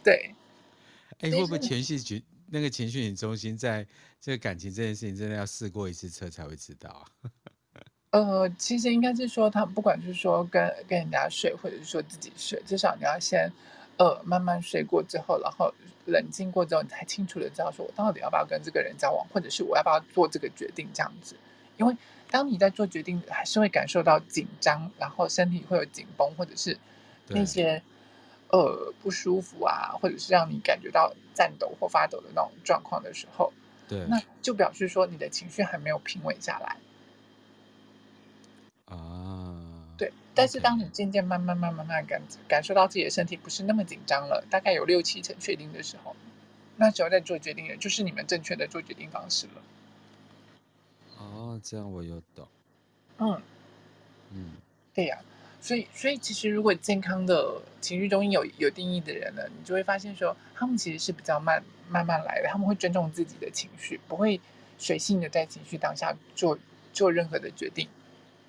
[0.02, 0.34] 对。
[1.20, 2.24] 哎，会不会情绪局
[2.54, 3.84] 那个情绪中心在
[4.20, 7.02] 这个感情这件事情，真的要试过一次车才会知道啊？
[8.12, 13.50] 呃，其实应该是说，他不管是说跟跟人家睡，或者是说自己睡，至少你要先，
[13.96, 15.74] 呃，慢慢睡过之后，然后
[16.06, 21.34] 冷静过之后，你才清楚的知道说，我到底要不要跟这个人交往，或者是我要不要做这个决定这样子。
[21.76, 21.96] 因为
[22.30, 26.78] 当你在做决定，还是会感受到紧张，然后身体会有紧绷，或者是
[27.26, 27.82] 那些
[28.56, 33.52] 呃不舒服啊，或者是让你感觉到颤抖或发抖的那种状况的时候，
[33.88, 36.76] 对，那就表示说你的情绪还没有平稳下来。
[38.86, 39.56] 啊，
[39.96, 46.14] 对，但是当你渐渐慢慢慢慢慢感感受到自己的身体不是那么紧张了，大概有六七成确定的时候，
[46.76, 49.62] 那时候再做决定的就是你们正确的做决定方式了。
[51.18, 52.46] 哦，这样我有懂。
[53.18, 53.40] 嗯
[54.32, 54.52] 嗯，
[54.92, 55.18] 对呀，
[55.64, 64.38] 所以所以其实如果健康的情绪中心有有定义的人呢，你就会发现说，他们其实是比较慢慢慢来的，他们会尊重自己的情绪，不会
[64.76, 66.58] 随性的在情绪当下做
[66.92, 67.88] 做任何的决定。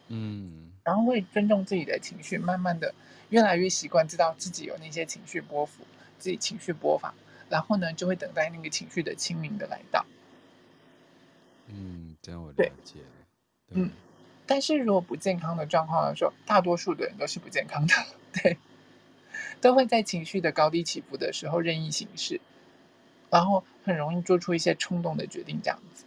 [0.09, 2.93] 嗯，然后会尊重自己的情绪，慢慢的
[3.29, 5.83] 越来越习惯知道自己有那些情绪波幅，
[6.19, 7.13] 自己情绪波法，
[7.47, 10.05] 然后呢，就会等待那个情绪的清明的来到。
[11.69, 13.05] 嗯，这样我了解了。
[13.69, 13.89] 嗯，
[14.47, 17.93] 但是如果不健康的状况的时候，大多数的人都是不健康的，
[18.33, 18.57] 对，
[19.61, 22.39] 都会在情绪的高低起伏的时候任意行事，
[23.29, 26.05] 然后很容易做出一些冲动的决定，这样子。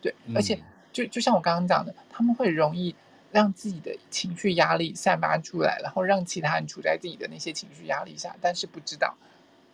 [0.00, 0.54] 对，而且。
[0.54, 0.62] 嗯
[0.96, 2.94] 就就像我刚刚讲的，他们会容易
[3.30, 9.14] 让自己的情绪压力散发出来，然后让其他人处在自己的那些情绪压力下，但是不知道、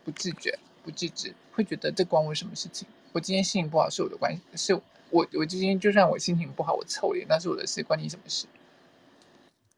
[0.05, 2.89] 不自觉、不自知，会觉得这关我什么事情？
[3.13, 4.83] 我今天心情不好是我的关系，是
[5.13, 8.47] 我我今天就算我心情不好，我臭脸那是我的事，关你什么事？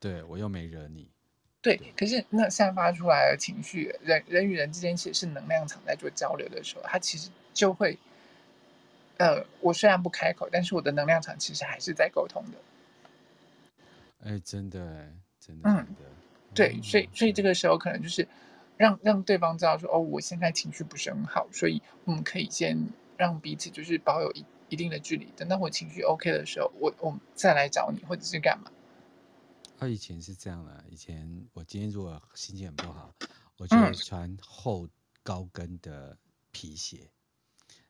[0.00, 1.10] 对，我又没惹你。
[1.60, 7.98] 对，可是那散发出来的情绪，人人与人之间其实是能量场在做交流的时候，它其实就会。
[9.16, 12.58] 呃，我虽然不开口，但是我的能量场其实还是在沟通的。
[14.24, 15.08] 哎，真的，
[15.38, 15.86] 真的，真的，嗯，
[16.52, 18.26] 对，所以，所以这个时候可能就是
[18.76, 22.76] 让让对方知道说，哦，我现在情绪不是很好，所以我们可以先
[23.16, 24.44] 让彼此就是保有一
[24.74, 28.70] 一定的距离，等到我情绪 OK 的时候，我我再来找你，或者是干嘛。
[29.78, 33.14] 他以前是这样的，以前我今天如果心情很不好，
[33.56, 34.88] 我就会穿厚
[35.22, 36.18] 高跟的
[36.50, 37.08] 皮鞋。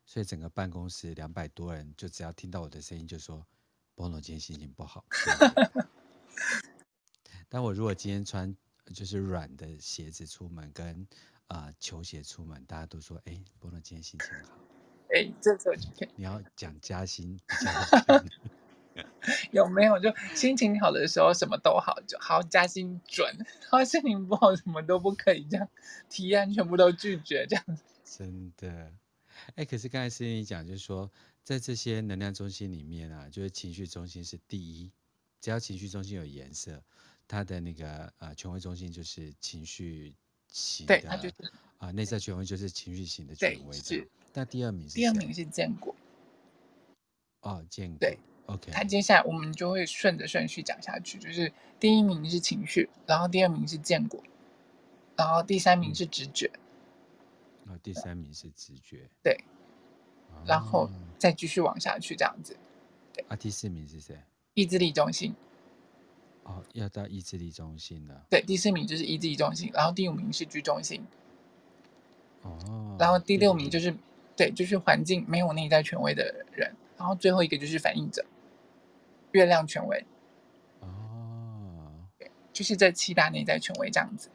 [0.05, 3.43] 所以整个办公室两百多人，就只要听到我的声音，就说
[3.95, 5.03] ：“Bono 今天心情不好。”
[7.49, 8.55] 但我如果今天穿
[8.93, 11.07] 就是软的鞋子出门，跟
[11.47, 14.59] 啊、呃、球鞋出门，大家都说：“哎，Bono 今天心情好。”
[15.15, 15.75] 哎，这时候
[16.17, 17.39] 你要讲加薪
[19.51, 19.97] 有没有？
[19.99, 23.25] 就心情好的时候什么都好，就好加薪准；
[23.63, 25.69] 然后心情不好什么都不可以，这样
[26.09, 27.65] 提案全部都拒绝，这样
[28.03, 28.91] 真的。
[29.55, 31.09] 哎，可是刚才思你讲，就是说，
[31.43, 34.91] 在这些能量中心里面啊，就是情绪中心是第一，
[35.39, 36.83] 只要情绪中心有颜色，
[37.25, 40.13] 它的那个呃权威中心就是情绪
[40.49, 41.35] 型的，对，它就是
[41.77, 43.77] 啊内在权威就是情绪型的权威。
[44.35, 44.39] 是。
[44.39, 44.95] 那第二名是？
[44.95, 45.95] 第二名是建国。
[47.41, 47.97] 哦，建国。
[47.99, 48.17] 对
[48.47, 48.71] ，OK。
[48.71, 54.21] 他接下来我们就会顺着顺序讲下去，就是第一名是情绪，然后第二名是建国，
[55.15, 56.51] 然后第三名是直觉。
[56.53, 56.59] 嗯
[57.67, 59.43] 哦，第三名是直觉，对，
[60.45, 62.55] 然后再继续往下去这样子，
[63.11, 63.25] 对。
[63.27, 64.15] 啊，第四名是谁？
[64.53, 65.33] 意志力中心。
[66.43, 68.23] 哦，要到意志力中心了。
[68.29, 71.03] 对，第四名就是意志力中心，然后第五名是居中心。
[72.43, 72.95] 哦。
[72.99, 73.95] 然后第六名就是，
[74.35, 78.25] 对，就是环境没有内在权威的人，然后最后一个就是反应者，
[79.31, 80.05] 月亮权威。
[80.79, 82.07] 哦。
[82.17, 84.29] 对，就是这七大内在权威这样子。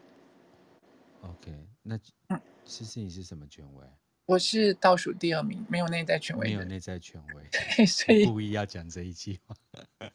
[1.21, 1.51] OK，
[1.83, 2.41] 那嗯。
[2.65, 3.85] 思思，你是什么权威？
[4.27, 6.47] 我是倒数第二名，没有内在权威。
[6.47, 9.55] 没有内在权威，对，所以故意要讲这一句话。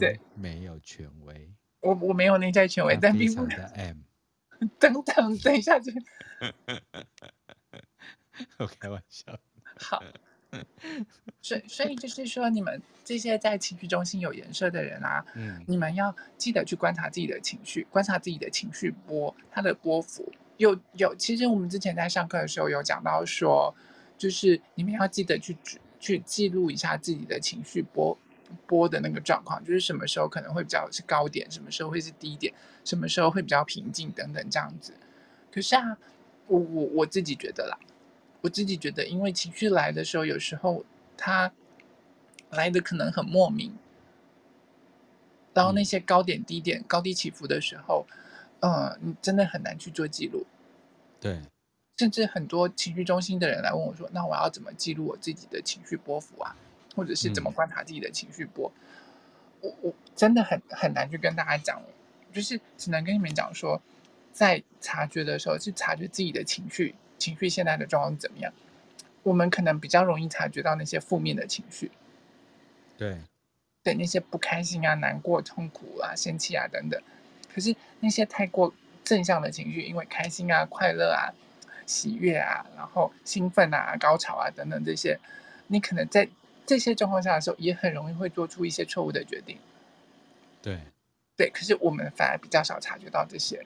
[0.00, 1.48] 对，没有权威。
[1.80, 3.98] 我我没有内在权威，但并不的 M。
[4.78, 5.92] 等等，等一下，这
[8.58, 9.38] 我开玩笑。
[9.76, 10.02] 好，
[11.40, 20.32] 所以所以就是说，你们这些在情绪中心有颜色的人啊，嗯，你们要记得去观察自己的情绪，观察自己的情绪波，它的波幅。
[20.56, 23.74] 有有，其实我们之前在上课的时候有讲到说，
[24.16, 25.56] 就是你们要记得去
[25.98, 28.16] 去记录一下自己的情绪波
[28.66, 32.52] 波的那个状况，就是什么时候可能会比较是高点，什么时候会是低点，
[32.84, 34.92] 什么时候会比较平静等等这样子。
[35.52, 35.96] 可是啊，
[36.46, 37.78] 我我我自己觉得啦。
[38.40, 40.84] 我自己觉得，因为情绪来的时候，有时候
[41.16, 41.50] 它
[42.50, 43.74] 来的可能很莫名，
[45.54, 48.06] 然后那些高点低点、高低起伏的时候，
[48.60, 50.44] 呃，你真的很难去做记录。
[51.18, 51.40] 对，
[51.96, 56.54] 甚至很多情绪中心的人来问我说：“那我要怎么记录我自己的情绪波幅啊？
[56.94, 58.72] 或者是怎么观察自己的情绪波？”
[59.62, 61.82] 嗯、我我真的很很难去跟大家讲，
[62.32, 63.80] 就是只能跟你们讲说，
[64.32, 66.94] 在察觉的时候，去察觉自己的情绪。
[67.16, 68.52] 情绪现在的状况怎么样？
[69.22, 71.90] 我们可能比较容易察觉到那些负面的情绪，
[72.98, 73.16] 对，
[73.82, 77.00] 对那些不开心啊、难过、痛苦啊、生气啊等等。
[77.54, 81.32] 可是那些太过正向的情绪，因为开心啊、快乐啊、
[81.86, 85.18] 喜悦啊，然后兴奋啊、高潮啊等等这些，
[85.68, 86.28] 你可能在
[86.66, 89.58] 这些状况下的时候，也很容易会做出一些错误的决定。
[90.62, 90.80] 对，
[91.36, 93.64] 对，可是我们反而比较少察觉到这些。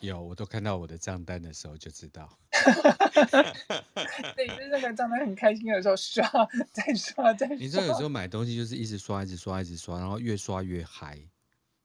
[0.00, 2.28] 有，我都看到我的账单的时候就知道。
[4.34, 6.24] 对，就是那个账单很开心的时候，刷
[6.72, 7.56] 再刷再刷。
[7.56, 11.16] 你知道有时候买东西就是一直刷，一直刷，一直刷，然后越刷越嗨。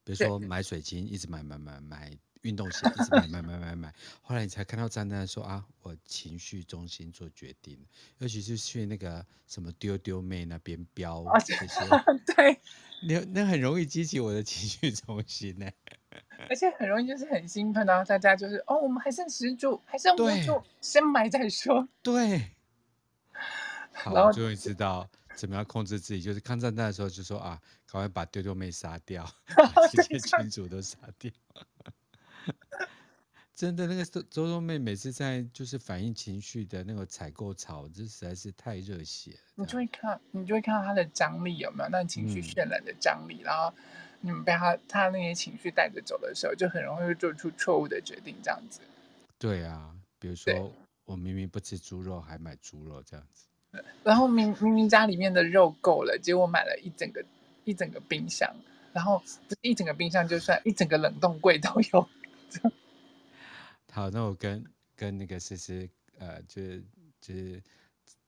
[0.04, 2.10] 比如说买水晶，一直买买买买。
[2.42, 7.78] 运动鞋一直买买买买买，后来你才看到账单说啊，我情绪中心做决定，
[8.18, 11.80] 尤其是去那个什么丢丢妹那边标这些，
[12.36, 12.60] 对，
[13.02, 15.70] 那那很容易激起我的情绪中心呢，
[16.48, 21.88] 而且很容易就是很兴奋，然后大家就是哦，我们还剩十组，还剩五组，先买再说。
[22.02, 22.52] 对，
[23.92, 27.60] 好，然后终于知道怎么样控制自己，就是看账单的时候就说啊，
[27.90, 29.24] 赶快把丢丢妹杀掉，
[29.74, 31.30] 把这些群主都杀掉。
[33.56, 39.38] 真的，那个周周周妹每次在就是反映情绪的那个采购潮，这实在是太热血了。
[39.54, 41.88] 你就会看，你就会看到她的张力有没有？
[41.88, 43.72] 那情绪渲染的张力，嗯、然后
[44.20, 48.80] 你们被她她那些情绪带着走的时候，就很容易会做出错误的决定，这样子。
[49.38, 50.70] 对啊，比如说
[51.06, 53.46] 我明明不吃猪肉，还买猪肉这样子。
[54.04, 57.24] 然后明明明家里面的肉够了，结果买了一整个
[57.64, 58.54] 一整个冰箱，
[58.92, 59.22] 然后
[59.62, 62.06] 一整个冰箱就算一整个冷冻柜都有。
[63.96, 64.62] 好，那我跟
[64.94, 65.88] 跟那个思思，
[66.18, 66.84] 呃，就是
[67.18, 67.62] 就是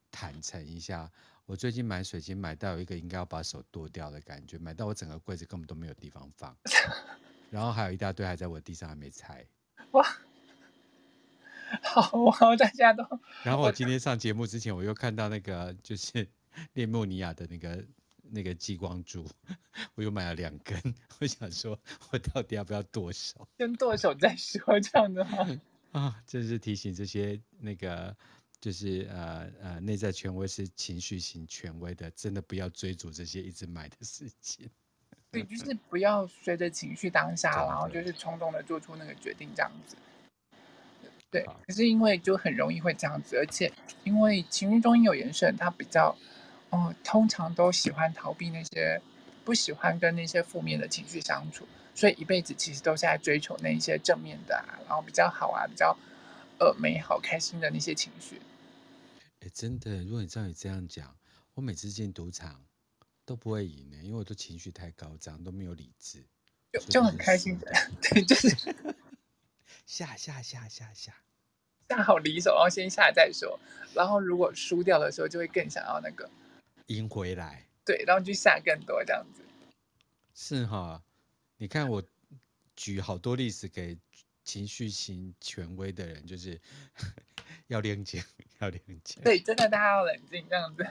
[0.09, 1.07] 坦诚一下，
[1.45, 6.57] 我最近买水晶买到有一个应该要把手剁掉的感觉，买到我整个柜子根本都没有地方放，
[7.51, 9.45] 然后还有一大堆还在我地上还没拆。
[9.91, 10.03] 哇，
[11.83, 13.03] 好哇，大家都。
[13.43, 16.27] 然后我今天上节目之前，我又看到那个就是
[16.73, 17.85] 列莫尼亚的那个。
[18.31, 19.25] 那个激光珠，
[19.95, 20.77] 我又买了两根。
[21.19, 21.79] 我想说，
[22.11, 23.47] 我到底要不要剁手？
[23.57, 25.47] 先剁手再说，这样的话
[25.91, 28.15] 啊，这是提醒这些那个，
[28.61, 34.69] 就是呃呃，内在权威是情绪型权威的，真的不要追逐这些一直买的事情。
[35.31, 39.95] 对， 就是不要随着情绪当下，然后就是冲动的做出那个决定，这样子。
[41.31, 43.71] 对，可是因为就很容易会这样子，而且
[44.03, 46.15] 因为情绪中心有延伸，它比较。
[46.71, 49.01] 哦，通常都喜欢逃避那些，
[49.43, 55.97] 不喜欢跟那些负面的情绪相处，所以一辈子其实都是在追求那一些正面的啊，然后比较好啊，比较
[56.59, 58.39] 呃美好、开心的那些情绪。
[59.39, 61.15] 哎，真的，如果你照你这样讲，
[61.55, 62.63] 我每次进赌场
[63.25, 66.23] 都不会赢呢，因为我都情绪太高涨，都没有理智，
[66.71, 67.71] 就就很开心的，
[68.03, 68.47] 对，就是
[69.87, 71.15] 下下下下下
[71.89, 73.59] 下好离手，然后先下再说，
[73.95, 76.29] 然后如果输掉的时候，就会更想要那个。
[76.89, 79.41] 赢回来，对，然后就下更多这样子，
[80.35, 81.01] 是哈。
[81.57, 82.03] 你看我
[82.75, 83.97] 举好多例子给
[84.43, 86.59] 情绪型权威的人，就是
[87.67, 88.23] 要冷静，
[88.59, 89.23] 要冷静。
[89.23, 90.87] 对，真的大家要冷静这样子。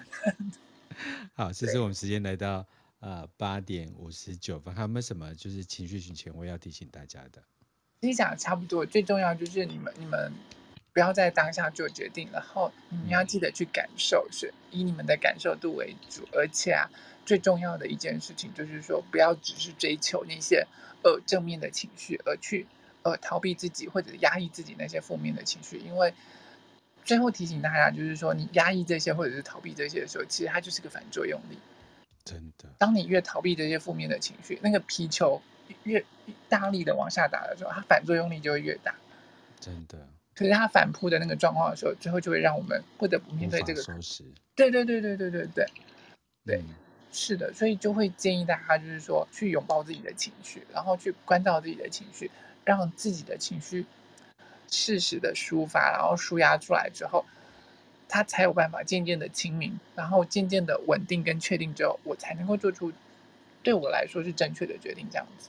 [1.35, 2.67] 好，这是我们时间来到
[3.01, 7.43] 呃八点五十九分，还有没有什么就是情绪型权威要提醒大家的？
[8.01, 10.33] 其实讲的差不多，最重要就是你们你们。
[10.99, 16.27] 不要在当下做决定，然后你们要记得去感受，是以你们的感受度为主。
[16.33, 16.91] 而且啊，
[17.25, 20.67] 最重要的一件事情就是说，不要只是追求那些
[21.05, 22.67] 呃正面的情绪，而去
[23.05, 25.79] 呃逃避自己或者压抑自己那些负面的情绪。
[25.79, 26.13] 因为
[27.05, 31.57] 最后提醒大家，就是说你压抑这些或者是逃避这些的时候，其实它就是个反作用力。
[32.25, 35.41] 真的，当你越逃避这些负面的情绪，那个皮球
[35.85, 36.05] 越
[36.49, 38.97] 大力的往下打的时候，它反作用力就会越大。
[39.61, 40.09] 真的。
[40.39, 44.23] 可是他反扑的那个状况的时候，最后就会让我们不得不面对这个收拾。
[44.55, 45.67] 对对对对对对对，
[46.45, 46.75] 对，嗯、
[47.11, 52.31] 是的，所以就会建议大家就是说，去拥抱自己的情绪，然后去关照自己的情绪，
[52.65, 53.85] 让自己的情绪
[54.71, 57.27] 适时的抒发，然后抒压出来之后，
[58.09, 62.93] 他才有办法渐渐的清明，然后渐渐的稳定跟确定之后，我才能够做出
[63.65, 65.49] 对我来说是正确的决定，这样子。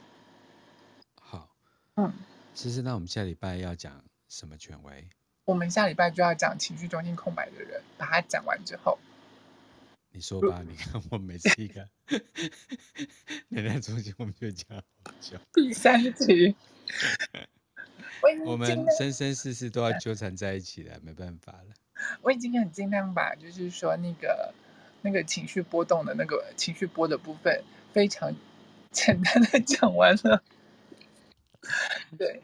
[1.22, 1.48] 好，
[1.98, 2.12] 嗯，
[2.56, 4.04] 其实那我们下礼拜要讲。
[4.30, 5.10] 什么权威？
[5.46, 9.00] 我们下礼拜就要讲情绪中心空白的人，把它讲完之后，
[10.12, 10.64] 你说吧。
[10.66, 11.90] 你看我每次一个
[13.48, 15.38] 能量中心， 我们就讲好久。
[15.54, 16.56] 第三集，
[18.46, 21.74] 我们生生世世都要纠缠在一起了，没办法了。
[22.22, 24.54] 我已经很尽量把，就是说那个
[25.02, 28.32] 那个情绪波动的那个情绪波的部分，非常
[28.92, 30.44] 简单的讲完了。
[32.16, 32.44] 对。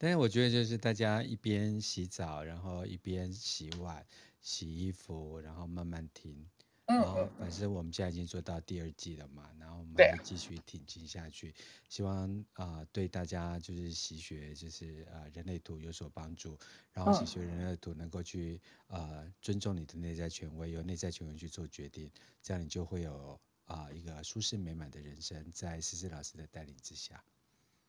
[0.00, 4.06] 但是我觉得就是大家一边洗澡，然后一边洗碗、
[4.40, 6.48] 洗衣服，然后慢慢听。
[6.86, 11.52] 然后反正我们现在已经做到第二季了嘛，然后我们会继续挺进下去。
[11.88, 16.56] 希望啊、呃，对大家就是习学，就是呃人类图有所帮助。
[16.92, 27.22] 然后习学人类图能够去呃尊重你的内在权威，由内在权威去做决定，这样你就会有啊、呃、一个舒适美满的人生，在思思老师的带领之下。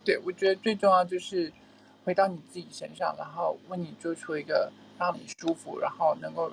[0.03, 1.53] 对，我觉得最重要就是。
[2.10, 6.51] 回到你自己身上，然后为你做出一个让你舒服，然后能够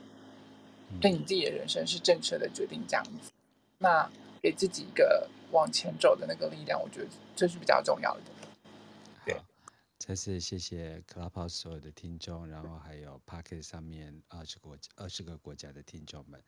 [1.01, 3.33] 对你自己的人生是正确的决定，这样子，
[3.79, 4.07] 那
[4.43, 8.21] 给自己一个往前走的那个力量，我觉得这是比较重要的。
[9.25, 9.41] 对，
[9.99, 16.39] 再次谢谢 Clubhouse 所有的听众，然后还有 Pocket 上面二十国二十个国家的听众们。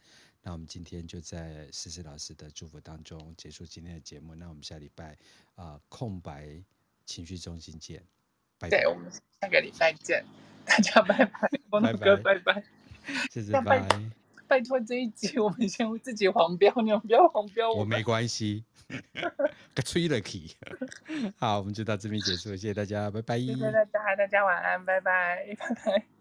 [0.42, 4.34] 那我们今天就在思思老师的祝福当中结束今天的节目。
[4.34, 5.12] 那我们下礼拜
[5.54, 6.62] 啊、呃，空白
[7.06, 8.04] 情绪中心见。
[8.58, 10.24] 拜拜，对，我们下个礼拜见，
[10.64, 12.62] 大家拜拜，光头哥拜拜，
[13.30, 13.86] 谢谢拜拜。
[14.46, 17.80] 拜托这一集我们先自己黄标，你们不要黄标我。
[17.80, 18.64] 我没关系，
[19.84, 20.56] 吹了气。
[21.36, 23.38] 好，我们就到这边结束，谢谢大家，拜拜。
[23.38, 26.17] 谢谢大家，大家晚安，拜拜，拜拜。